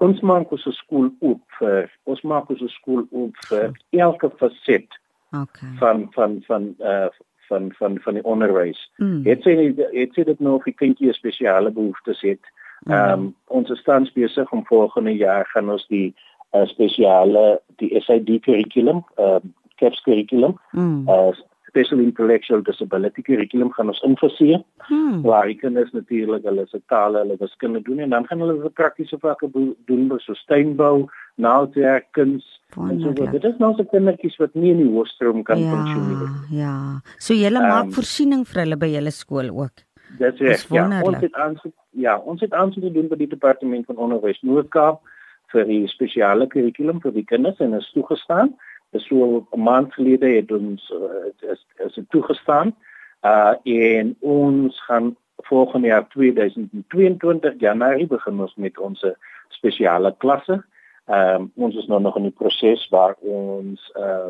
[0.00, 5.00] ons maak ons skool oop vir ons maak ons skool oop vir elke faset
[5.32, 7.08] okay van van van uh
[7.48, 8.90] van van van die onderwys.
[8.96, 9.24] Mm.
[9.24, 9.54] Het sy
[9.92, 12.50] het sy dit nou vir kindjies spesiale behoeftes het.
[12.84, 12.92] Mm.
[12.92, 13.26] Ehm mm.
[13.26, 16.14] um, ons is tans besig om volgende jaar gaan ons die
[16.52, 21.08] uh, spesiale die SID kurrikulum, ehm uh, CAPS kurrikulum, mm.
[21.08, 21.32] uh,
[21.68, 24.62] special intellectual disability curriculum gaan ons infaseer.
[24.88, 25.22] Hmm.
[25.22, 28.70] Waar die kinders natuurlik hulle se tale, hulle wiskunde doen en dan gaan hulle se
[28.80, 32.46] praktiese vakke doen so steenbou, naaldwerk, kuns.
[32.76, 36.24] En so dit is nou so kindertjies wat nie in die hoofstroom kan ja, funksioneer
[36.24, 36.62] nie.
[36.62, 36.72] Ja.
[37.16, 39.84] So julle um, maak voorsiening vir hulle by julle skool ook.
[40.18, 44.00] Dit is ja, ons het aansoek ja, ons het aansoek gedoen by die departement van
[44.08, 45.02] onderwys Noord-Kaap
[45.52, 48.54] vir die spesiale kurrikulum vir die kinders en is toegestaan
[48.90, 52.74] dis so 'n maand gelede het ons uh, is is dit toegestaan
[53.22, 59.04] uh en ons gaan volgende jaar 2022 Januarie begin ons met ons
[59.48, 60.64] spesiale klasse.
[61.06, 64.28] Ehm um, ons is nou nog in die proses waar ons uh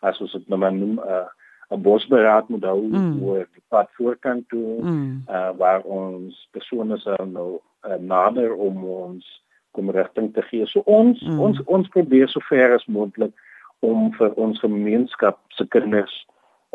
[0.00, 1.26] as ons dit nou maar noem uh
[1.70, 3.22] 'n bosberaad moet hou mm.
[3.22, 5.22] oor die pad voorkant toe mm.
[5.28, 10.66] uh waar ons persone sal nou uh, nader om ons kom rigting te gee.
[10.66, 11.40] So ons mm.
[11.40, 13.34] ons ons probeer so ver as moontlik
[13.80, 16.14] om vir ons gemeenskap se kinders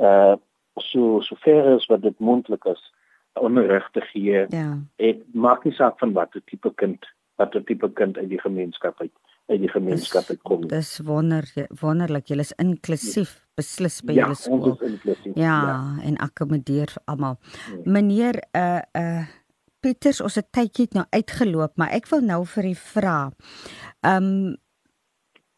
[0.02, 0.36] uh
[0.82, 2.82] so so ver as wat dit moontlik is
[3.34, 4.46] onderrig te gee.
[4.50, 4.78] Ja.
[4.98, 7.06] Dit maak nie saak van watter tipe kind,
[7.42, 9.14] watter tipe kind uit die gemeenskap uit
[9.52, 10.68] uit die gemeenskap uitkom.
[10.72, 11.46] Dis wonder
[11.82, 12.30] wonderlik.
[12.32, 14.62] Jy is inklusief beslis by ja, julle skool.
[14.64, 15.36] Ja, ons is inklusief.
[15.36, 15.80] Ja, ja.
[16.08, 17.40] en akkommodeer almal.
[17.44, 17.80] Ja.
[17.98, 19.32] Meneer uh uh
[19.84, 23.18] Pieters, ons het tydjie nou uitgeloop, maar ek wil nou vir u vra.
[24.08, 24.56] Um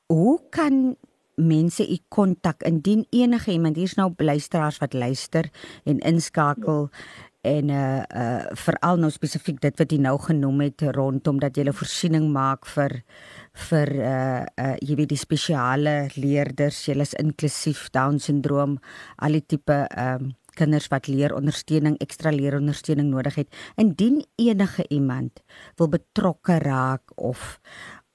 [0.10, 0.96] hoe kan
[1.36, 5.50] mense u kontak indien enige iemand hier's nou luisteraars wat luister
[5.84, 6.90] en inskakel
[7.46, 11.66] en uh uh veral nou spesifiek dit wat jy nou genoem het rondom dat jy
[11.68, 13.04] 'n voorsiening maak vir
[13.70, 18.80] vir uh uh jy weet die spesiale leerders, jy is inklusief down syndroom,
[19.18, 23.50] al die tipe ehm um, kinders wat leer ondersteuning, ekstra leer ondersteuning nodig het.
[23.76, 25.44] Indien enige iemand
[25.76, 27.60] wil betrokke raak of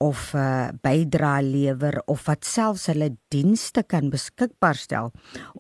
[0.01, 5.11] of uh, bydra lewer of wat selfs hulle dienste kan beskikbaar stel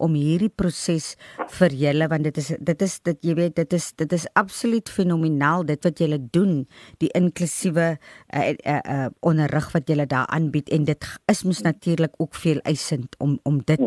[0.00, 1.12] om hierdie proses
[1.59, 4.88] vir julle want dit is dit is dit jy weet dit is dit is absoluut
[4.88, 6.62] fenomenaal dit wat julle doen
[7.05, 12.16] die inklusiewe uh, uh, uh, onderrig wat julle daar aanbied en dit is mos natuurlik
[12.16, 13.85] ook veel eisend om om dit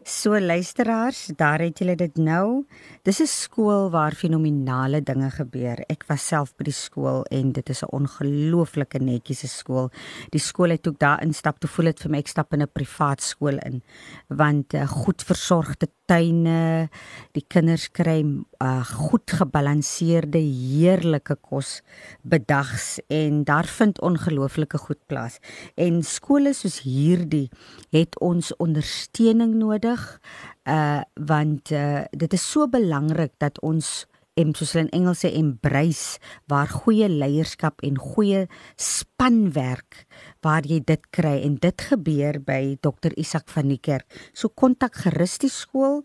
[0.06, 2.66] So luisteraars, daar het julle dit nou.
[3.02, 5.82] Dis 'n skool waar fenominale dinge gebeur.
[5.88, 9.90] Ek was self by die skool en dit is 'n ongelooflike netjiese skool.
[10.30, 12.72] Die skool het ook daar instap te voel dit vir my ek stap in 'n
[12.72, 13.82] privaat skool in
[14.28, 16.88] want uh, goed versorgde tuine,
[17.36, 21.82] die kinders kry 'n uh, goed gebalanseerde heerlike kos
[22.22, 25.38] bedags en daar vind ongelooflike goed plaas.
[25.74, 27.48] En skole soos hierdie
[27.90, 30.20] het ons ondersteuning nodig
[30.68, 34.06] uh want uh, dit is so belangrik dat ons
[34.38, 38.46] en soos hulle in Engels sê embrace waar goeie leierskap en goeie
[38.78, 40.04] spanwerk
[40.44, 44.06] waar jy dit kry en dit gebeur by Dr Isak van die kerk.
[44.32, 46.02] So kontak gerus die skool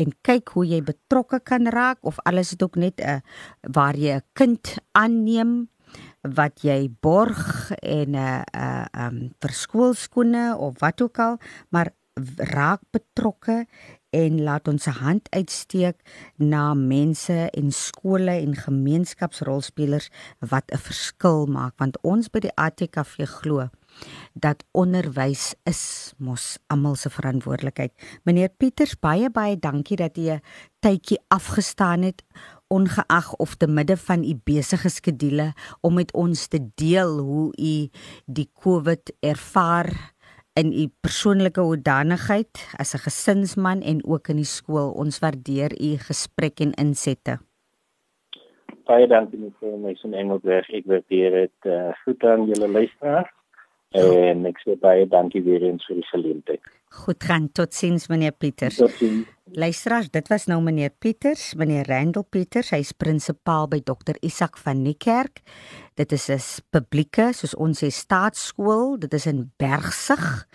[0.00, 3.20] en kyk hoe jy betrokke kan raak of alles is ook net 'n uh,
[3.74, 5.68] waar jy 'n kind aanneem
[6.22, 11.38] wat jy borg en 'n uh, uh, um vir skoolskoene of wat ook al,
[11.70, 11.92] maar
[12.36, 13.66] raak betrokke
[14.16, 16.00] en laat ons se hand uitsteek
[16.40, 20.08] na mense en skole en gemeenskapsrolspelers
[20.40, 23.68] wat 'n verskil maak want ons by die ATKV glo
[24.32, 27.92] dat onderwys is mos almal se verantwoordelikheid.
[28.24, 30.42] Meneer Pieters, baie baie dankie dat u 'n
[30.80, 32.22] tydjie afgestaan het
[32.68, 37.88] ongeag of te midde van u besige skedules om met ons te deel hoe u
[38.26, 40.14] die COVID ervaar
[40.56, 44.90] in u persoonlike hoedanigheid as 'n gesinsman en ook in die skool.
[44.90, 47.38] Ons waardeer u gesprek en insette.
[48.86, 50.68] Baie dankie my son Engelberg.
[50.70, 53.35] Ek waardeer dit uh, goed aan julle luisteraars.
[53.96, 56.72] En ek sê baie dankie weer eens vir die geleentheid.
[56.96, 57.48] Goed gaan.
[57.52, 58.78] Totsiens meneer Pieters.
[58.80, 59.26] Totsiens.
[59.56, 64.82] Luisteraars, dit was nou meneer Pieters, meneer Randall Pieters, hy's prinsipaal by Dr Isak van
[64.82, 65.40] Niekerk.
[65.94, 68.98] Dit is 'n publieke, soos ons sê, staatsskool.
[68.98, 70.46] Dit is in Bergsig,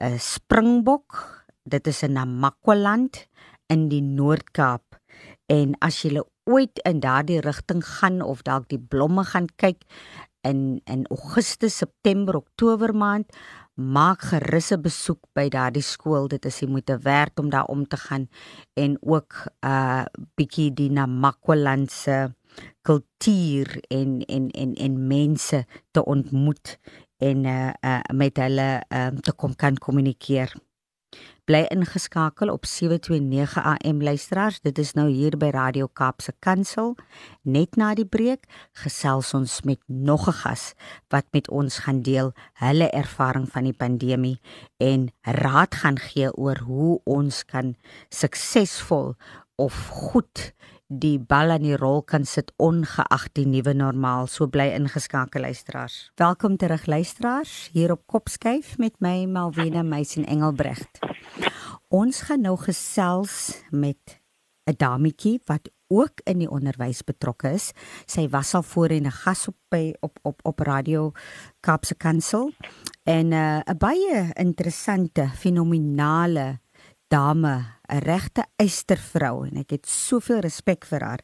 [0.00, 1.44] 'n Springbok.
[1.64, 3.28] Dit is in Namakwaland
[3.68, 5.00] in die Noord-Kaap.
[5.46, 9.84] En as jy ooit in daardie rigting gaan of dalk die blomme gaan kyk,
[10.44, 13.26] in in Augustus, September, Oktober maand,
[13.74, 16.28] maak gerus 'n besoek by daardie skool.
[16.28, 18.28] Dit is jy moet werd om daar om te gaan
[18.74, 20.04] en ook 'n uh,
[20.36, 22.34] bietjie die Namakwalandse
[22.82, 26.78] kultuur en en en en mense te ontmoet
[27.18, 30.54] en uh, uh, met hulle uh, te kom kan kommunikeer.
[31.44, 34.60] Bly ingeskakel op 729 AM luisteraars.
[34.64, 36.94] Dit is nou hier by Radio Kaapse Kansel.
[37.42, 38.46] Net na die breek
[38.80, 40.72] gesels ons met nog 'n gas
[41.12, 44.40] wat met ons gaan deel hulle ervaring van die pandemie
[44.76, 47.76] en raad gaan gee oor hoe ons kan
[48.08, 49.14] suksesvol
[49.56, 50.54] of goed
[51.00, 54.28] die bal aan die rol kan sit ongeag die nuwe normaal.
[54.30, 56.10] So bly ingeskakel luisteraars.
[56.20, 61.00] Welkom terug luisteraars hier op Kopskyf met my Malwena Meisen Engelbrecht.
[61.88, 64.20] Ons gaan nou gesels met
[64.66, 67.72] 'n dametjie wat ook in die onderwys betrokke is.
[68.06, 71.12] Sy was al voorheen 'n gas op by op op op radio
[71.60, 72.52] Kaapse Kansel
[73.02, 76.63] en uh, 'n baie interessante fenominale
[77.14, 77.54] dame,
[77.88, 81.22] 'n regte eystervrou en ek het soveel respek vir haar.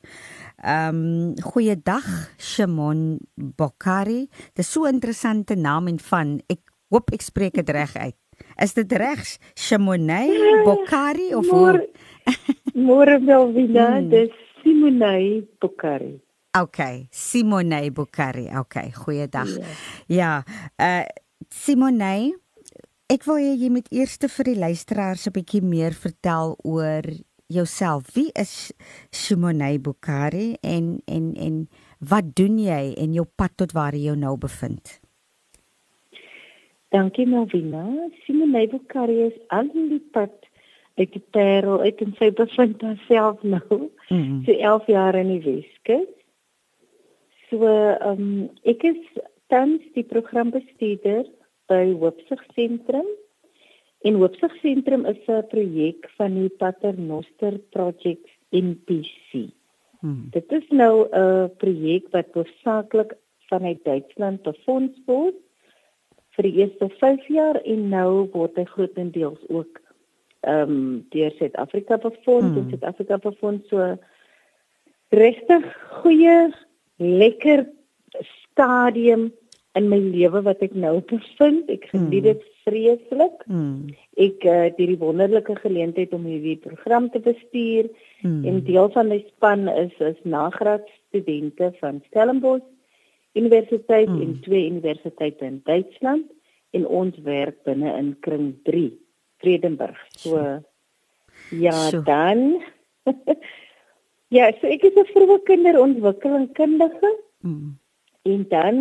[0.63, 2.07] Ehm um, goeiedag
[2.39, 4.29] Shimon Bokari.
[4.55, 8.17] Dis so 'n interessante naam en van ek hoop ek spreek dit reg uit.
[8.63, 10.29] Is dit reg Shimonay
[10.65, 11.89] Bokari of hoe?
[12.75, 14.09] Môre Melvina, hmm.
[14.09, 14.31] dis
[14.63, 16.21] Simonay Bokari.
[16.59, 18.49] Okay, Simonay Bokari.
[18.59, 19.49] Okay, goeiedag.
[19.57, 19.65] Ja,
[20.07, 20.45] ja
[20.79, 21.05] uh
[21.49, 22.35] Simonay
[23.11, 27.03] Ek wil hê jy moet eers vir die luisteraars 'n bietjie meer vertel oor
[27.51, 28.15] jouself.
[28.15, 28.71] Wie is
[29.11, 31.57] Shimone Bukari en en en
[31.99, 35.01] wat doen jy en jou pad tot waar jy jou nou bevind?
[36.95, 37.83] Dankie Melvina.
[38.23, 40.47] Shimone Bukari is al die pad
[40.95, 43.91] uit die Parel uit en sy bevind haarself nou.
[44.11, 44.45] Mm -hmm.
[44.45, 46.15] So 11 jaar in die Weskus.
[47.51, 49.03] So ehm um, ek is
[49.49, 51.27] tans die programbestuurder
[51.71, 53.07] by Hoopsig Sentrum.
[54.03, 59.51] En Hoopsig Sentrum is 'n projek van die Paternoster Project NPC.
[60.01, 60.29] Hmm.
[60.31, 63.15] Dit is nou 'n projek wat hoofsaaklik
[63.49, 65.37] vanuit Duitsland befonds word
[66.35, 69.81] vir die eerste 5 jaar en nou word hy grootendeels ook
[70.41, 72.71] ehm um, deur Suid-Afrika befonds hmm.
[72.71, 73.97] Suid-Afrika befonds so
[75.11, 75.67] regtig
[76.01, 76.49] goeie
[76.97, 77.67] lekker
[78.51, 79.33] stadium
[79.79, 81.69] in my lewe wat ek nou bevind.
[81.71, 82.57] Ek geniet dit mm.
[82.67, 83.45] vreeslik.
[83.47, 83.93] Mm.
[84.21, 87.91] Ek het uh, die wonderlike geleentheid om hierdie program te bestuur
[88.23, 88.43] mm.
[88.49, 92.67] en deel van my span is is nagraad studente van Stellenbosch
[93.39, 94.21] Universiteit mm.
[94.23, 96.27] en twee universiteite in Duitsland
[96.75, 98.91] en ons werk binne in kring 3
[99.43, 99.99] Vredenburg.
[100.19, 100.61] So
[101.51, 102.03] ja, so.
[102.03, 102.63] dan
[104.31, 107.09] Ja, so ek is 'n vroeë kinderontwikkelingskundige.
[107.43, 107.79] Mm.
[108.23, 108.77] En dan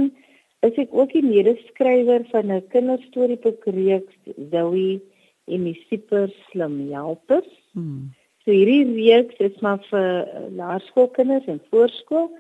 [0.68, 4.16] is ek ook die medeskrywer van 'n kinderstorieboekreeks
[4.52, 5.02] Zoe
[5.48, 7.52] en die super slim helpers.
[7.74, 8.12] Hmm.
[8.44, 12.32] So hierdie reeks is maar vir laerskoolkinders en voorskool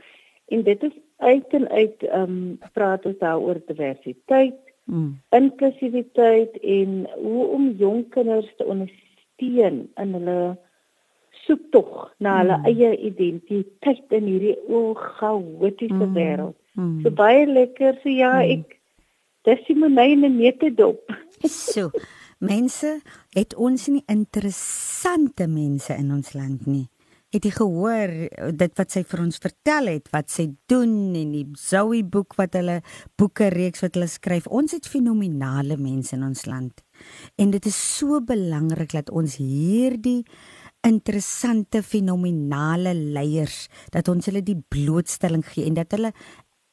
[0.53, 5.19] en dit is uit en uit ehm um, praat ons daaroor diversiteit, hmm.
[5.35, 10.57] inklusiwiteit en hoe om jong kinders te ondersteun in hulle
[11.45, 12.71] soektog na hulle hmm.
[12.71, 16.15] eie identiteit in hierdie o, chaotiese hmm.
[16.15, 16.58] wêreld.
[16.75, 16.99] Hmm.
[17.03, 17.99] So baie lekker.
[18.03, 18.59] So ja, hmm.
[18.59, 18.79] ek
[19.47, 21.05] dis die myne neete dop.
[21.45, 21.89] so.
[22.39, 23.01] Mense,
[23.35, 26.85] het ons nie interessante mense in ons land nie.
[27.29, 28.13] Het jy gehoor
[28.57, 32.55] dit wat sy vir ons vertel het, wat sy doen en die Zoe boek wat
[32.57, 32.79] hulle
[33.19, 34.47] boeke reeks wat hulle skryf.
[34.47, 36.81] Ons het fenominale mense in ons land.
[37.37, 40.23] En dit is so belangrik dat ons hierdie
[40.87, 46.13] interessante fenominale leiers dat ons hulle die blootstelling gee en dat hulle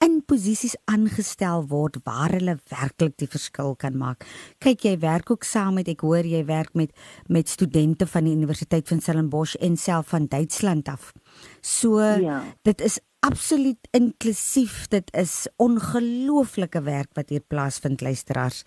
[0.04, 4.26] in posisies aangestel word waar hulle werklik die verskil kan maak.
[4.62, 6.92] Kyk, jy werk ook saam met ek hoor jy werk met
[7.32, 11.12] met studente van die Universiteit van Stellenbosch en self van Duitsland af.
[11.60, 12.42] So ja.
[12.62, 14.86] dit is absoluut inklusief.
[14.92, 18.62] Dit is ongelooflike werk wat hier plaasvind luisteraars.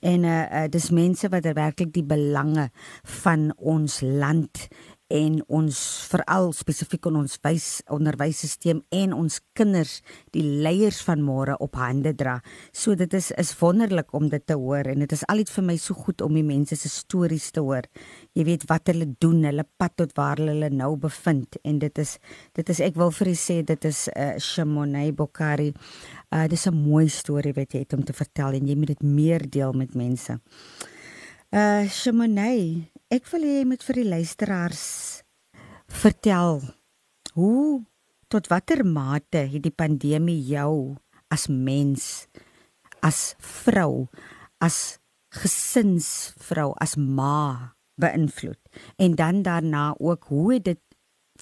[0.00, 2.70] En uh, uh dis mense wat werklik die belange
[3.24, 4.68] van ons land
[5.12, 10.00] en ons veral spesifiek in ons wys onderwysstelsel en ons kinders
[10.34, 12.40] die leiers van môre op hande dra.
[12.72, 15.76] So dit is is wonderlik om dit te hoor en dit is altyd vir my
[15.76, 17.86] so goed om die mense se stories te hoor.
[18.34, 22.18] Jy weet wat hulle doen, hulle pad tot waar hulle nou bevind en dit is
[22.58, 25.72] dit is ek wil vir u sê dit is 'n uh, eh, Shimone Bokari.
[26.32, 29.02] Uh dis 'n mooi storie wat jy het om te vertel en jy moet dit
[29.02, 30.40] meer deel met mense.
[31.52, 34.86] Uh Shimone Ek wil hê jy moet vir die luisteraars
[35.94, 36.56] vertel
[37.36, 37.84] hoe
[38.26, 40.96] tot watter mate het die pandemie jou
[41.30, 42.26] as mens,
[43.06, 44.08] as vrou,
[44.58, 44.98] as
[45.38, 48.58] gesinsvrou, as ma beïnvloed?
[48.98, 50.82] En dan daarna ook hoe dit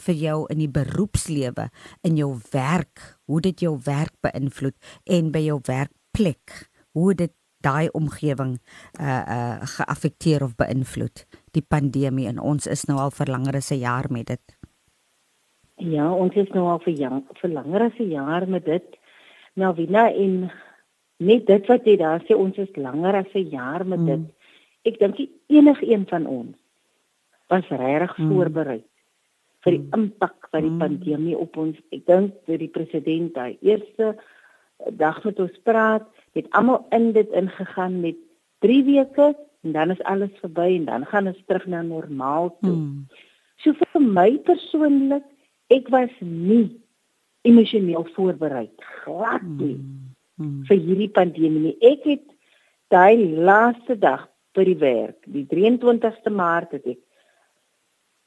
[0.05, 1.71] vir jou in die beroepslewe,
[2.05, 4.77] in jou werk, hoe dit jou werk beïnvloed
[5.09, 7.33] en by jou werkplek, hoe dit
[7.65, 8.59] daai omgewing
[9.01, 11.25] uh uh geaffekteer of beïnvloed
[11.57, 14.57] die pandemie en ons is nou al vir langer as 'n jaar met dit.
[15.77, 18.97] Ja, ons is nou al vir jang, vir langer as 'n jaar met dit.
[19.55, 20.51] Nou Wina in
[21.19, 24.07] net dit wat jy daar sê ons is langer as 'n jaar met mm.
[24.07, 24.35] dit.
[24.85, 25.17] Ek dink
[25.49, 26.57] enige een van ons
[27.49, 28.31] was regtig mm.
[28.31, 28.83] voorberei
[29.65, 29.93] vir die mm.
[29.99, 30.79] impak van die mm.
[30.79, 31.77] pandemie op ons.
[31.93, 34.15] Ek dink vir die president hy eerste
[34.91, 38.19] dag met ons praat, het almal in dit ingegaan met
[38.65, 42.75] 3 weke en dan is alles verby en dan gaan ons terug na normaal toe.
[42.75, 43.07] Mm.
[43.63, 45.25] So vir my persoonlik,
[45.73, 46.69] ek was nie
[47.45, 48.69] emosioneel voorberei
[49.05, 50.13] glad nie mm.
[50.41, 50.63] Mm.
[50.69, 51.77] vir hierdie pandemie nie.
[51.85, 52.25] Ek het
[52.93, 57.01] daai laaste dag by die werk, die 23ste Maart het ek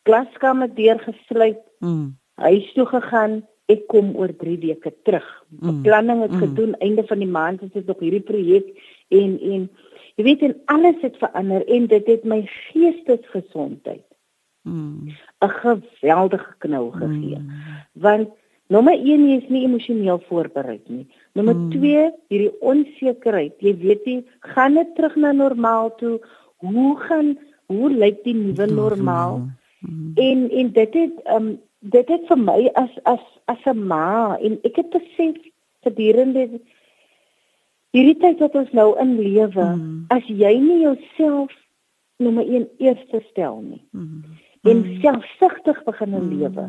[0.07, 1.61] klaskamer deurgesluit.
[1.83, 2.15] Mm.
[2.37, 3.41] Huis toe gegaan.
[3.67, 5.27] Ek kom oor 3 weke terug.
[5.49, 5.67] Mm.
[5.67, 6.43] Beplanning het mm.
[6.45, 8.69] gedoen einde van die maand is dit nog hierdie projek
[9.11, 9.69] en en
[10.17, 14.05] jy weet en alles het verander en dit het my geestesgesondheid
[14.63, 15.11] mm.
[15.45, 17.37] 'n geweldige knou gegee.
[17.37, 17.51] Mm.
[17.93, 18.29] Want
[18.67, 21.07] nommer 1 jy is nie emosioneel voorberei nie.
[21.33, 22.15] Nommer 2 mm.
[22.27, 23.55] hierdie onsekerheid.
[23.59, 26.19] Jy weet nie gaan dit terug na normaal toe?
[26.57, 29.37] Hoe gaan hoe lyk die nuwe normaal?
[29.37, 29.55] Mm.
[30.15, 34.59] En en dit het um dit het vir my as as as 'n ma en
[34.63, 35.35] ek het besef
[35.83, 36.59] gedurende
[37.95, 40.05] hierdie tyd wat ons nou in lewe, mm.
[40.13, 41.53] as jy nie jouself
[42.17, 43.81] nommer 1 eerste stel nie.
[43.91, 44.23] Mm.
[44.67, 46.29] En selfsugtig begin mm.
[46.37, 46.67] lewe.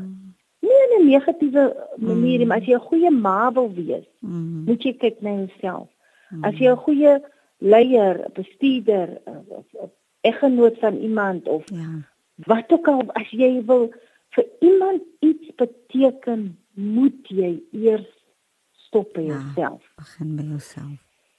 [0.61, 1.65] Nie in 'n negatiewe
[1.97, 2.47] manier, mm.
[2.47, 4.65] maar as jy 'n goeie ma wil wees, mm.
[4.67, 5.89] moet jy kyk na jouself.
[6.31, 6.45] Mm.
[6.45, 7.21] As jy 'n goeie
[7.59, 9.91] leier, bestuurder of
[10.21, 12.05] eggenoot van iemand of ja.
[12.47, 13.89] Wat ook al as jy wil
[14.37, 18.07] vir iemand iets beteken, moet jy eers
[18.87, 19.83] stop by ja, jouself.
[19.97, 20.97] Begin by jouself.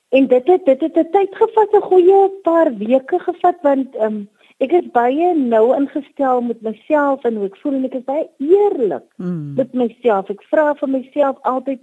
[0.10, 4.06] En dit het dit het 'n tyd gevat, 'n goeie paar weke gevat want ehm
[4.06, 8.04] um, ek is baie nou ingestel met myself en hoe ek voel en ek is
[8.04, 9.54] baie eerlik mm.
[9.56, 10.30] met myself.
[10.30, 11.80] Ek vra vir myself altyd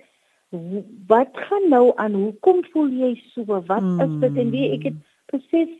[1.06, 2.14] wat gaan nou aan?
[2.14, 3.44] Hoekom voel jy so?
[3.44, 4.00] Wat mm.
[4.00, 5.72] is dit en wie ek het presies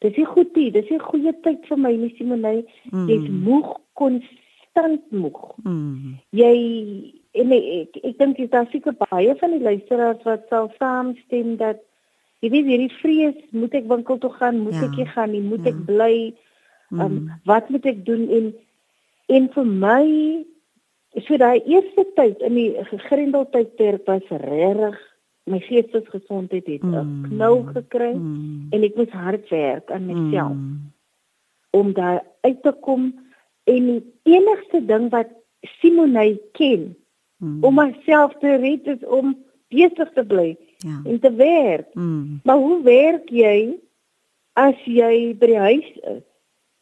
[0.00, 0.70] Dis nie goed nie.
[0.72, 2.64] Dis 'n goeie tyd vir my nie, Simonay.
[2.90, 3.08] Mm.
[3.08, 5.40] Jy's moeg, konstant moeg.
[5.64, 6.16] Mm.
[6.32, 6.54] Jy
[7.32, 11.56] en ek ek, ek dink dit is seker baie van die luisteraars wat sal saamstem
[11.60, 11.82] dat
[12.40, 14.88] jy weet hierdie vrees, moet ek winkel toe gaan, moet ja.
[14.88, 15.74] ek hier gaan, nie, moet ja.
[15.74, 16.14] ek bly?
[16.90, 17.28] Um, mm.
[17.44, 18.54] Wat moet ek doen en
[19.28, 20.06] en vir my
[21.26, 24.98] so daai eerste tyd in die gegrendeldheid ter was regtig
[25.44, 27.22] my geestesgesondheid het 'n mm.
[27.28, 28.66] knou gekry mm.
[28.70, 30.92] en ek moes hard werk aan myself mm.
[31.70, 33.14] om daar uit te kom
[33.64, 35.28] en die enigste ding wat
[35.60, 36.96] Simonay ken
[37.36, 37.64] mm.
[37.64, 39.36] om myself te red is om
[39.68, 41.00] besig te bly ja.
[41.04, 41.94] en te werk.
[41.94, 42.40] Mm.
[42.44, 43.78] Maar hoe werk jy
[44.52, 46.24] as jy by die huis is?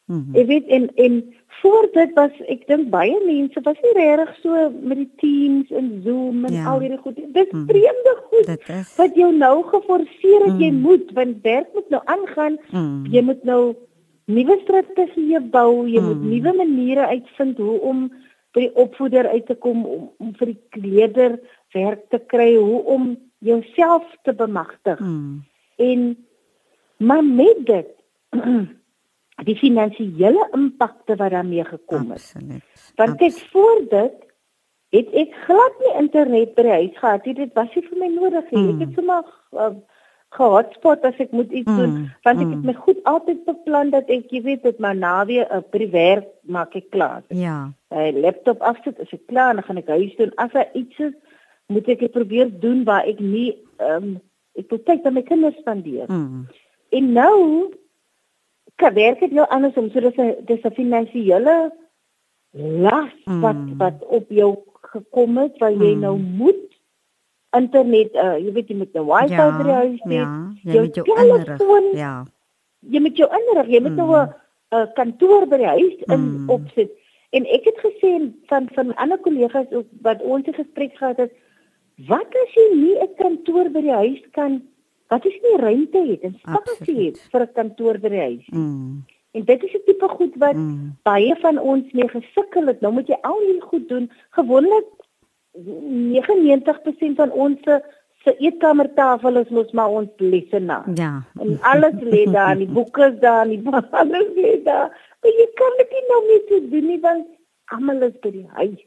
[0.09, 0.37] Mm.
[0.41, 1.17] Ek weet en en
[1.61, 5.91] voor dit was ek dink baie mense was nie regtig so met die Teams en
[6.05, 6.65] Zoom en ja.
[6.71, 7.19] al hierdie goed.
[7.35, 7.67] Dis mm.
[7.69, 10.63] vreemde goed wat jou nou geforseer het mm.
[10.65, 12.57] jy moet want werk moet nou aangaan.
[12.71, 13.05] Mm.
[13.13, 13.63] Jy moet nou
[14.33, 16.09] nuwe strategieë bou, jy mm.
[16.09, 18.07] moet nuwe maniere uitvind hoe om
[18.57, 21.37] by die opvoeder uit te kom om, om vir die leerder
[21.77, 23.11] werk te kry, hoe om
[23.45, 25.01] jouself te bemagtig.
[25.05, 25.45] Mm.
[25.77, 26.09] En
[26.97, 27.95] maar met dit
[29.47, 32.23] die finansiële impakte wat daarmee gekom het.
[32.23, 32.91] Absoluut.
[32.97, 34.17] Want ek voor dit
[34.97, 37.37] het ek glad nie internet by die huis gehad nie.
[37.37, 38.63] Dit was nie vir my nodig nie.
[38.63, 38.71] Mm.
[38.73, 39.71] Ek het sommer uh,
[40.37, 41.79] gehotspot as ek moet iets mm.
[41.79, 41.95] doen
[42.27, 42.55] want ek mm.
[42.57, 45.65] het my goed altyd beplan dat ek jy weet dit maar na weer 'n uh,
[45.73, 46.09] privé
[46.43, 47.23] maak ek klaar.
[47.29, 47.73] Ja.
[47.95, 50.33] My laptop afsit as ek klaar dan gaan ek huis doen.
[50.37, 51.15] As daar iets is,
[51.69, 54.21] moet ek dit probeer doen waar ek nie ehm um,
[54.59, 56.09] ek wil tyd aan my kinders spandeer.
[56.11, 56.49] Mm.
[56.91, 57.71] En nou
[58.79, 61.73] werk dit jou anders om so dis 'n dis 'n finansiële
[62.57, 63.41] las mm.
[63.41, 66.01] wat wat op jou gekom het waar jy mm.
[66.01, 66.69] nou moet
[67.57, 70.13] internet uh, jy weet jy moet 'n wifi ja, by die huis hê.
[70.13, 70.29] Ja,
[70.63, 71.97] jy moet jou inrig.
[71.97, 72.15] Ja.
[72.81, 73.69] Jy moet jou inrig.
[73.69, 74.15] Jy moet nou mm.
[74.15, 76.51] nou 'n kantoor by die huis in mm.
[76.51, 76.91] opsit.
[77.31, 81.33] En ek het gesê van van ander kollegas ook wat ons gesprek gehad het,
[82.09, 84.63] wat as jy nie 'n kantoor by die huis kan
[85.09, 88.47] wat is nie ruimte het en spasie het vir 'n kantoor by die huis.
[88.53, 89.05] Mm.
[89.33, 90.97] En dit is 'n tipe goed wat mm.
[91.03, 92.81] baie van ons mee gesukkel het.
[92.81, 94.11] Nou moet jy al hierdie goed doen.
[94.31, 94.87] Gewoonlik
[95.53, 97.61] 99% van ons
[98.25, 100.87] se eetkamertafel is mos maar ons lesenaar.
[100.95, 101.23] Ja.
[101.41, 103.63] En alles lê daar, die boeke is daar, die
[104.03, 104.89] alles lê daar.
[105.21, 107.27] Maar jy kan dit nie nou meer so doen nie want
[107.65, 108.81] almal is by die huis.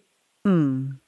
[0.48, 1.00] Mm.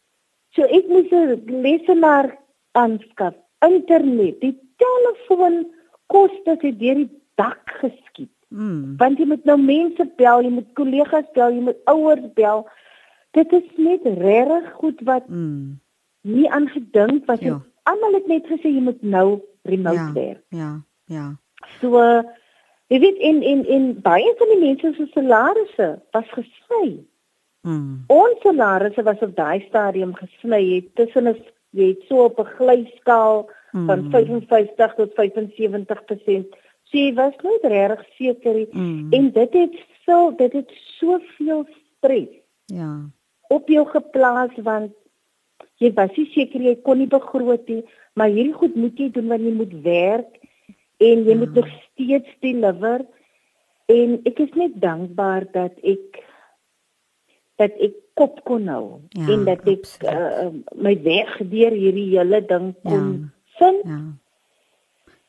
[0.56, 2.38] So ek moet 'n lesenaar
[2.72, 3.34] aanskaf.
[3.60, 5.68] Internet, die telefoon
[6.08, 8.30] koste het deur die dak geskiet.
[8.50, 8.98] Mm.
[8.98, 12.68] Want jy moet nou mense bel, jy moet kollegas bel, jy moet ouers bel.
[13.32, 15.80] Dit is net regtig goed wat Mm.
[16.22, 17.40] nie aan gedink was.
[17.40, 17.62] Ja.
[17.84, 20.12] Almal het net gesê jy moet nou remote Ja.
[20.14, 20.44] werk.
[20.50, 20.82] Ja.
[21.06, 21.36] Ja.
[21.82, 21.98] So
[22.88, 27.04] jy weet in in in baie van die mense se salarisse was gesny.
[27.62, 28.04] Mm.
[28.08, 31.36] Ons salarisse was op daai stadium gesny het tussen 'n
[31.72, 34.12] jy het so op 'n glyskaal van Mm.
[34.12, 36.56] 55 tot 75%.
[36.84, 38.68] So jy was nooit regtig seker nie.
[38.72, 39.08] Mm.
[39.12, 39.74] en dit het
[40.06, 41.66] so dit het soveel
[41.98, 42.30] stres
[42.68, 43.10] Ja.
[43.50, 44.92] op jou geplaas want
[45.82, 49.28] jy was nie seker jy kon nie begroot nie, maar hierdie goed moet jy doen
[49.28, 50.38] wanneer jy moet werk
[51.00, 51.36] en jy Ja.
[51.38, 53.06] moet nog steeds deliver
[53.90, 56.24] en ek is net dankbaar dat ek
[57.58, 60.14] dat ek kop kon hou Ja, en dat ek absoluut.
[60.14, 63.30] uh, my weg deur hierdie hele ding kon Ja.
[63.64, 63.88] Vind.
[63.94, 64.02] Ja.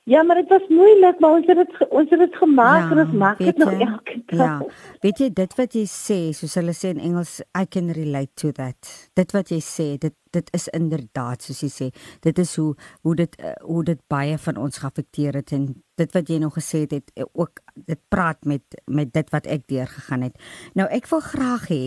[0.04, 2.98] Ja, maar dit was moeilik, maar ons het dit ons het dit gemaak Ja, en
[3.06, 4.60] ons maak dit nog elke dag.
[4.60, 4.98] Ja.
[5.00, 8.52] Weet jy dit wat jy sê, soos hulle sê in Engels, I can relate to
[8.52, 8.90] that.
[9.16, 11.90] Dit wat jy sê, dit dit is inderdaad soos jy sê.
[12.20, 16.16] Dit is hoe hoe dit uh, hoe dit baie van ons geaffekteer het en dit
[16.18, 19.64] wat jy nog gesê het, het uh, ook dit praat met met dit wat ek
[19.72, 20.48] deurgegaan het.
[20.76, 21.84] Nou ek wil graag hê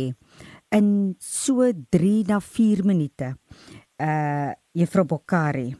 [0.74, 0.88] in
[1.22, 3.36] so 3 na 4 minute
[4.02, 5.76] uh Juffrou Bokkari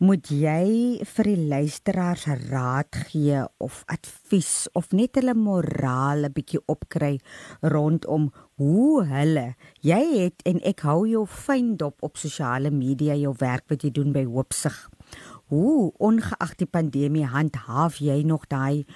[0.00, 6.62] moet jy vir die luisteraars raad gee of advies of net hulle moraal 'n bietjie
[6.72, 7.20] opkry
[7.60, 13.34] rondom hoe hulle jy het en ek hou jou fyn dop op sosiale media jou
[13.44, 14.88] werk wat jy doen by Hoopsig.
[15.52, 18.86] Hoe ongeag die pandemie handhaaf jy nog daai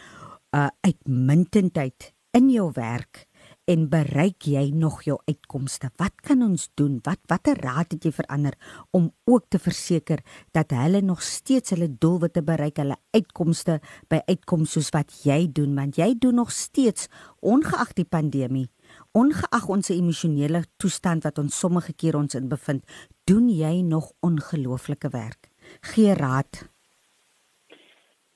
[0.57, 3.27] uh uitmuntendheid in jou werk
[3.71, 5.89] en bereik jy nog jou uitkomste?
[6.01, 6.99] Wat kan ons doen?
[7.05, 8.57] Wat watter raad het jy vir ander
[8.93, 10.21] om ook te verseker
[10.57, 13.79] dat hulle nog steeds hulle doelwitte bereik, hulle uitkomste
[14.13, 17.09] by uitkom soos wat jy doen, want jy doen nog steeds
[17.41, 18.69] ongeag die pandemie,
[19.17, 22.85] ongeag ons emosionele toestand wat ons sommige keer ons in bevind,
[23.25, 25.49] doen jy nog ongelooflike werk.
[25.95, 26.67] Gee raad.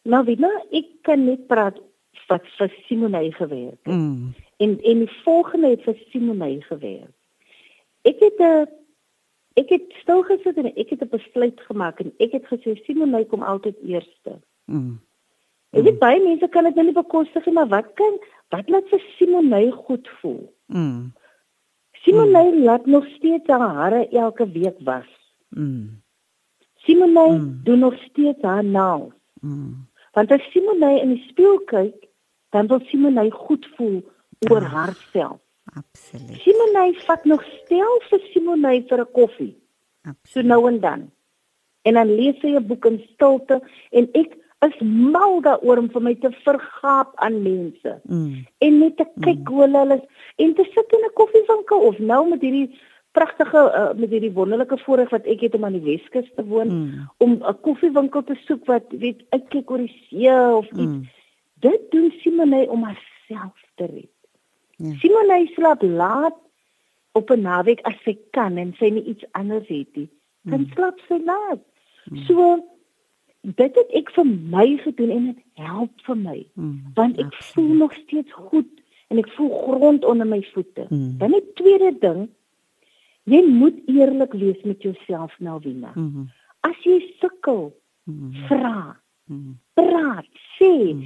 [0.08, 1.76] Nou nou, ek kan net praat
[2.28, 3.92] wat vir Simonay gewerk het.
[3.92, 4.47] Mm.
[4.58, 7.14] En en die volgende het vir Simonay gewerk.
[8.02, 8.66] Ek het 'n
[9.58, 13.24] ek het stil gesit en ek het 'n besluit gemaak en ek het gesê Simonay
[13.24, 14.40] kom altyd eerste.
[14.64, 15.00] Mm.
[15.70, 18.88] Ek weet baie mense kan dit nou nie bekostig nie, maar wat kan wat laat
[18.88, 20.54] vir Simonay goed voel?
[20.66, 21.12] Mm.
[21.92, 25.10] Simonay laat nog steeds haar hare elke week was.
[25.48, 26.02] Mm.
[26.74, 27.60] Simonay Mm.
[27.64, 29.12] doen nog steeds haar naels.
[29.40, 29.86] Mm.
[30.12, 32.08] Want as Simonay in die spieël kyk,
[32.50, 34.02] dan wil Simonay goed voel
[34.50, 34.72] oor Ah.
[34.72, 35.40] haarself.
[35.76, 36.40] Absoluut.
[36.40, 39.54] Simonay vat nog stel vir Simonay vir 'n koffie,
[40.04, 40.46] so Absoluut.
[40.46, 41.10] nou en dan.
[41.84, 43.60] En dan lees sy 'n boek in stilte
[43.90, 48.46] en ek is mal daaroor om vir my te vergaap aan mense Mm.
[48.58, 50.04] en net te kyk hoe hulle is
[50.36, 52.78] en te sit in 'n koffiewinkel of nou met hierdie
[53.12, 56.68] pragtige uh, met hierdie wonderlike voorreg wat ek het om aan die Weskus te woon
[56.68, 57.08] Mm.
[57.18, 60.76] om 'n koffiewinkel te soek wat weet uitkyk oor die see of iets.
[60.80, 61.08] Mm.
[61.60, 64.08] Dit doen Simonay om haarself te red.
[64.78, 64.92] Ja.
[65.02, 66.36] Simonay slaap laat
[67.12, 70.08] op 'n naweek as sy kan en sy nie iets anders het nie.
[70.42, 70.70] Dan Mm.
[70.74, 71.60] slaap sy laat.
[72.26, 72.64] So
[73.42, 76.80] dit het ek vir my gedoen en dit help vir my Mm.
[76.94, 77.54] want ek Absoluut.
[77.54, 78.68] voel nog steeds goed
[79.10, 80.86] en ek voel grond onder my voete.
[80.90, 81.18] Mm.
[81.18, 82.28] Dan die tweede ding,
[83.24, 85.92] jy moet eerlik wees met jouself, Melvina.
[85.94, 86.28] Mm.
[86.60, 87.72] As jy sukkel,
[88.04, 88.32] Mm.
[88.48, 88.96] vra,
[89.30, 89.58] Mm.
[89.74, 90.26] praat,
[90.58, 90.94] sê.
[90.94, 91.04] Mm.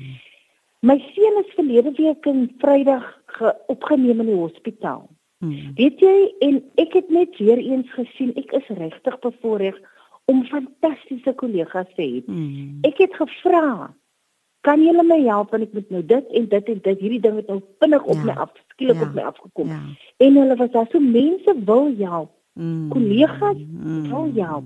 [0.83, 5.09] My seun is verlede week in Vrydag ge- opgeneem in die hospitaal.
[5.39, 5.73] Mm.
[5.75, 9.81] Weet jy, en ek het net weer eens gesien, ek is regtig bevoorreg
[10.31, 12.23] om fantastiese kollegas te hê.
[12.27, 12.79] Mm.
[12.87, 13.95] Ek het gevra,
[14.63, 17.37] kan julle my help want ek moet nou dit en dit en dit hierdie ding
[17.41, 18.25] het nou vinnig op Ja.
[18.25, 19.03] my af, skielik Ja.
[19.09, 19.69] op my afgekom.
[19.69, 19.81] Ja.
[20.17, 22.31] En hulle was daar so mense wil help.
[22.55, 22.89] Mm.
[22.89, 24.03] Kollegas Mm.
[24.09, 24.65] wil help.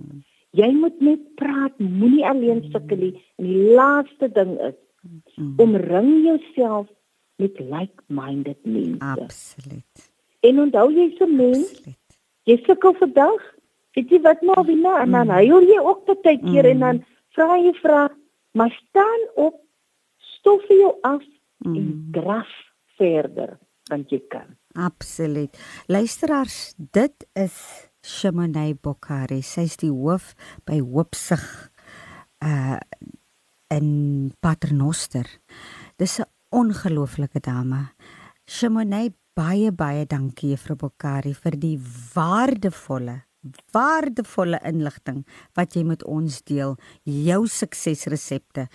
[0.51, 3.23] Jy moet net praat, moenie alleen sukkel nie.
[3.37, 4.75] En die laaste ding is
[5.37, 5.55] Mm.
[5.57, 6.87] omring jouself
[7.37, 9.05] met like-minded mense.
[9.23, 10.13] Absoluut.
[10.41, 11.99] En onthou jy's 'n mens, Absoluut.
[12.45, 13.55] jy sukkel vandag.
[13.93, 16.71] Weet jy wat nou weer en dan huil jy ook baie keer Mm.
[16.71, 18.11] en dan vra jy vra,
[18.53, 19.55] maar staan op,
[20.19, 21.23] stof vir jou af
[21.65, 22.09] en Mm.
[22.13, 22.49] draf
[22.97, 23.59] verder
[23.89, 24.57] want jy kan.
[24.75, 25.59] Absoluut.
[25.87, 29.43] Luisteraars, dit is Shimonay Bokhari.
[29.43, 30.35] Sy's die hoof
[30.65, 31.71] by Hoopsig
[32.43, 32.77] uh
[33.69, 35.27] in Paternoster.
[35.97, 36.25] Dis 'n
[36.57, 37.91] ongelooflike dame.
[38.49, 41.77] Shimonay, baie baie dankie Juffrou Bokhari vir die
[42.15, 43.21] waardevolle
[43.75, 45.21] waardevolle inligting
[45.59, 48.67] wat jy met ons deel, jou suksesresepte.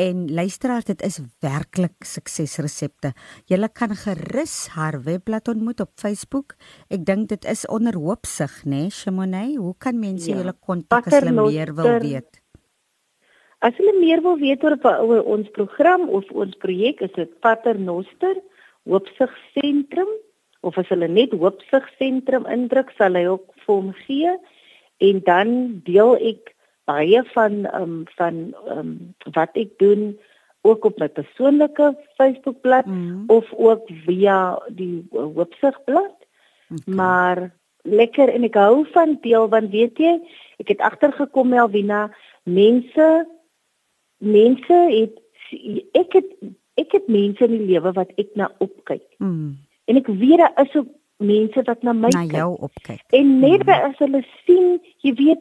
[0.00, 3.14] En luisteraars, dit is werklik suksesresepte.
[3.48, 6.56] Jy kan gerus haar webblad ontmoet op Facebook.
[6.92, 9.56] Ek dink dit is onder hoopsig, né, nee, Shimonay?
[9.56, 10.36] Hoe kan mense ja.
[10.42, 12.37] julle kontak as hulle meer wil weet?
[13.64, 18.36] As hulle meer wil weet oor, oor ons program of ons projek, is dit Paternoster
[18.88, 20.10] Hoopsig Sentrum
[20.60, 24.32] of as hulle net hoopsig sentrum indruk sal hy ook vir hom gee.
[25.04, 25.52] En dan
[25.86, 26.54] deel ek
[26.88, 28.40] baie van um, van
[28.74, 28.92] um,
[29.36, 30.10] wat ek doen
[30.66, 33.28] ook op my persoonlike Facebookblad mm.
[33.32, 36.16] of ook via die hoopsigblad.
[36.68, 36.94] Okay.
[36.94, 37.38] maar
[37.88, 40.18] lekker en ek hou van deel want weet jy
[40.60, 42.08] ek het agtergekom Melvina
[42.44, 43.06] mense
[44.18, 45.18] mense het
[45.94, 46.28] ek het
[46.78, 49.56] ek het mense in die lewe wat ek na opkyk mm
[49.88, 53.00] En ek weet daar is ook mense wat na my na jou opkyk.
[53.16, 53.86] En net mm.
[53.88, 55.40] as hulle sien, jy weet,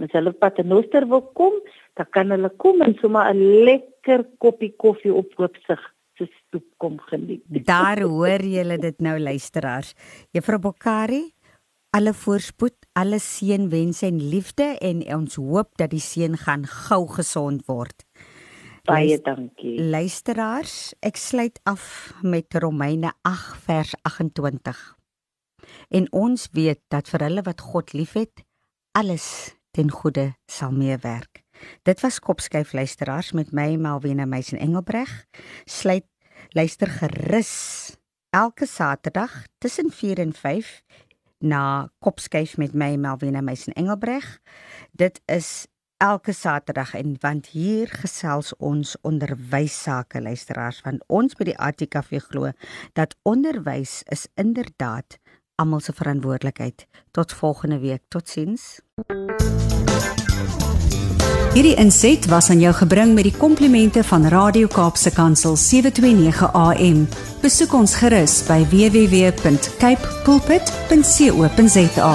[0.01, 1.59] As hulle paternoster wil kom,
[1.97, 5.81] dan kan hulle kom en sommer 'n lekker koppie koffie op hoopsig
[6.17, 7.43] se stoep kom geniet.
[7.65, 9.93] Daar hoor julle dit nou luisteraars.
[10.31, 11.33] Juffrou Bokkari,
[11.89, 17.65] alle voorspoed, alle seënwense en liefde en ons hoop dat die seun gaan gou gesond
[17.65, 18.05] word.
[18.83, 19.77] Baie dankie.
[19.79, 24.81] Luisteraars, ek sluit af met Romeine 8 vers 28.
[25.87, 28.43] En ons weet dat vir hulle wat God liefhet,
[28.91, 31.45] alles ten goeie sal meewerk.
[31.87, 35.11] Dit was Kopskyf luisteraars met my Malwena Meisen Engelbreg.
[35.63, 36.09] Sluit
[36.51, 37.95] luister gerus
[38.35, 40.81] elke Saterdag tussen 4 en 5
[41.39, 44.41] na Kopskyf met my Malwena Meisen Engelbreg.
[44.91, 45.71] Dit is
[46.03, 52.19] elke Saterdag en want hier gesels ons onderwys sake luisteraars want ons by die ATKV
[52.27, 52.51] glo
[52.99, 55.17] dat onderwys is inderdaad
[55.61, 56.87] almal se verantwoordelikheid.
[57.11, 58.01] Tot volgende week.
[58.07, 58.79] Totsiens.
[61.53, 67.07] Hierdie inset was aan jou gebring met die komplimente van Radio Kaapse Kansel 729 AM.
[67.45, 72.13] Besoek ons gerus by www.cape pulpit.co.za.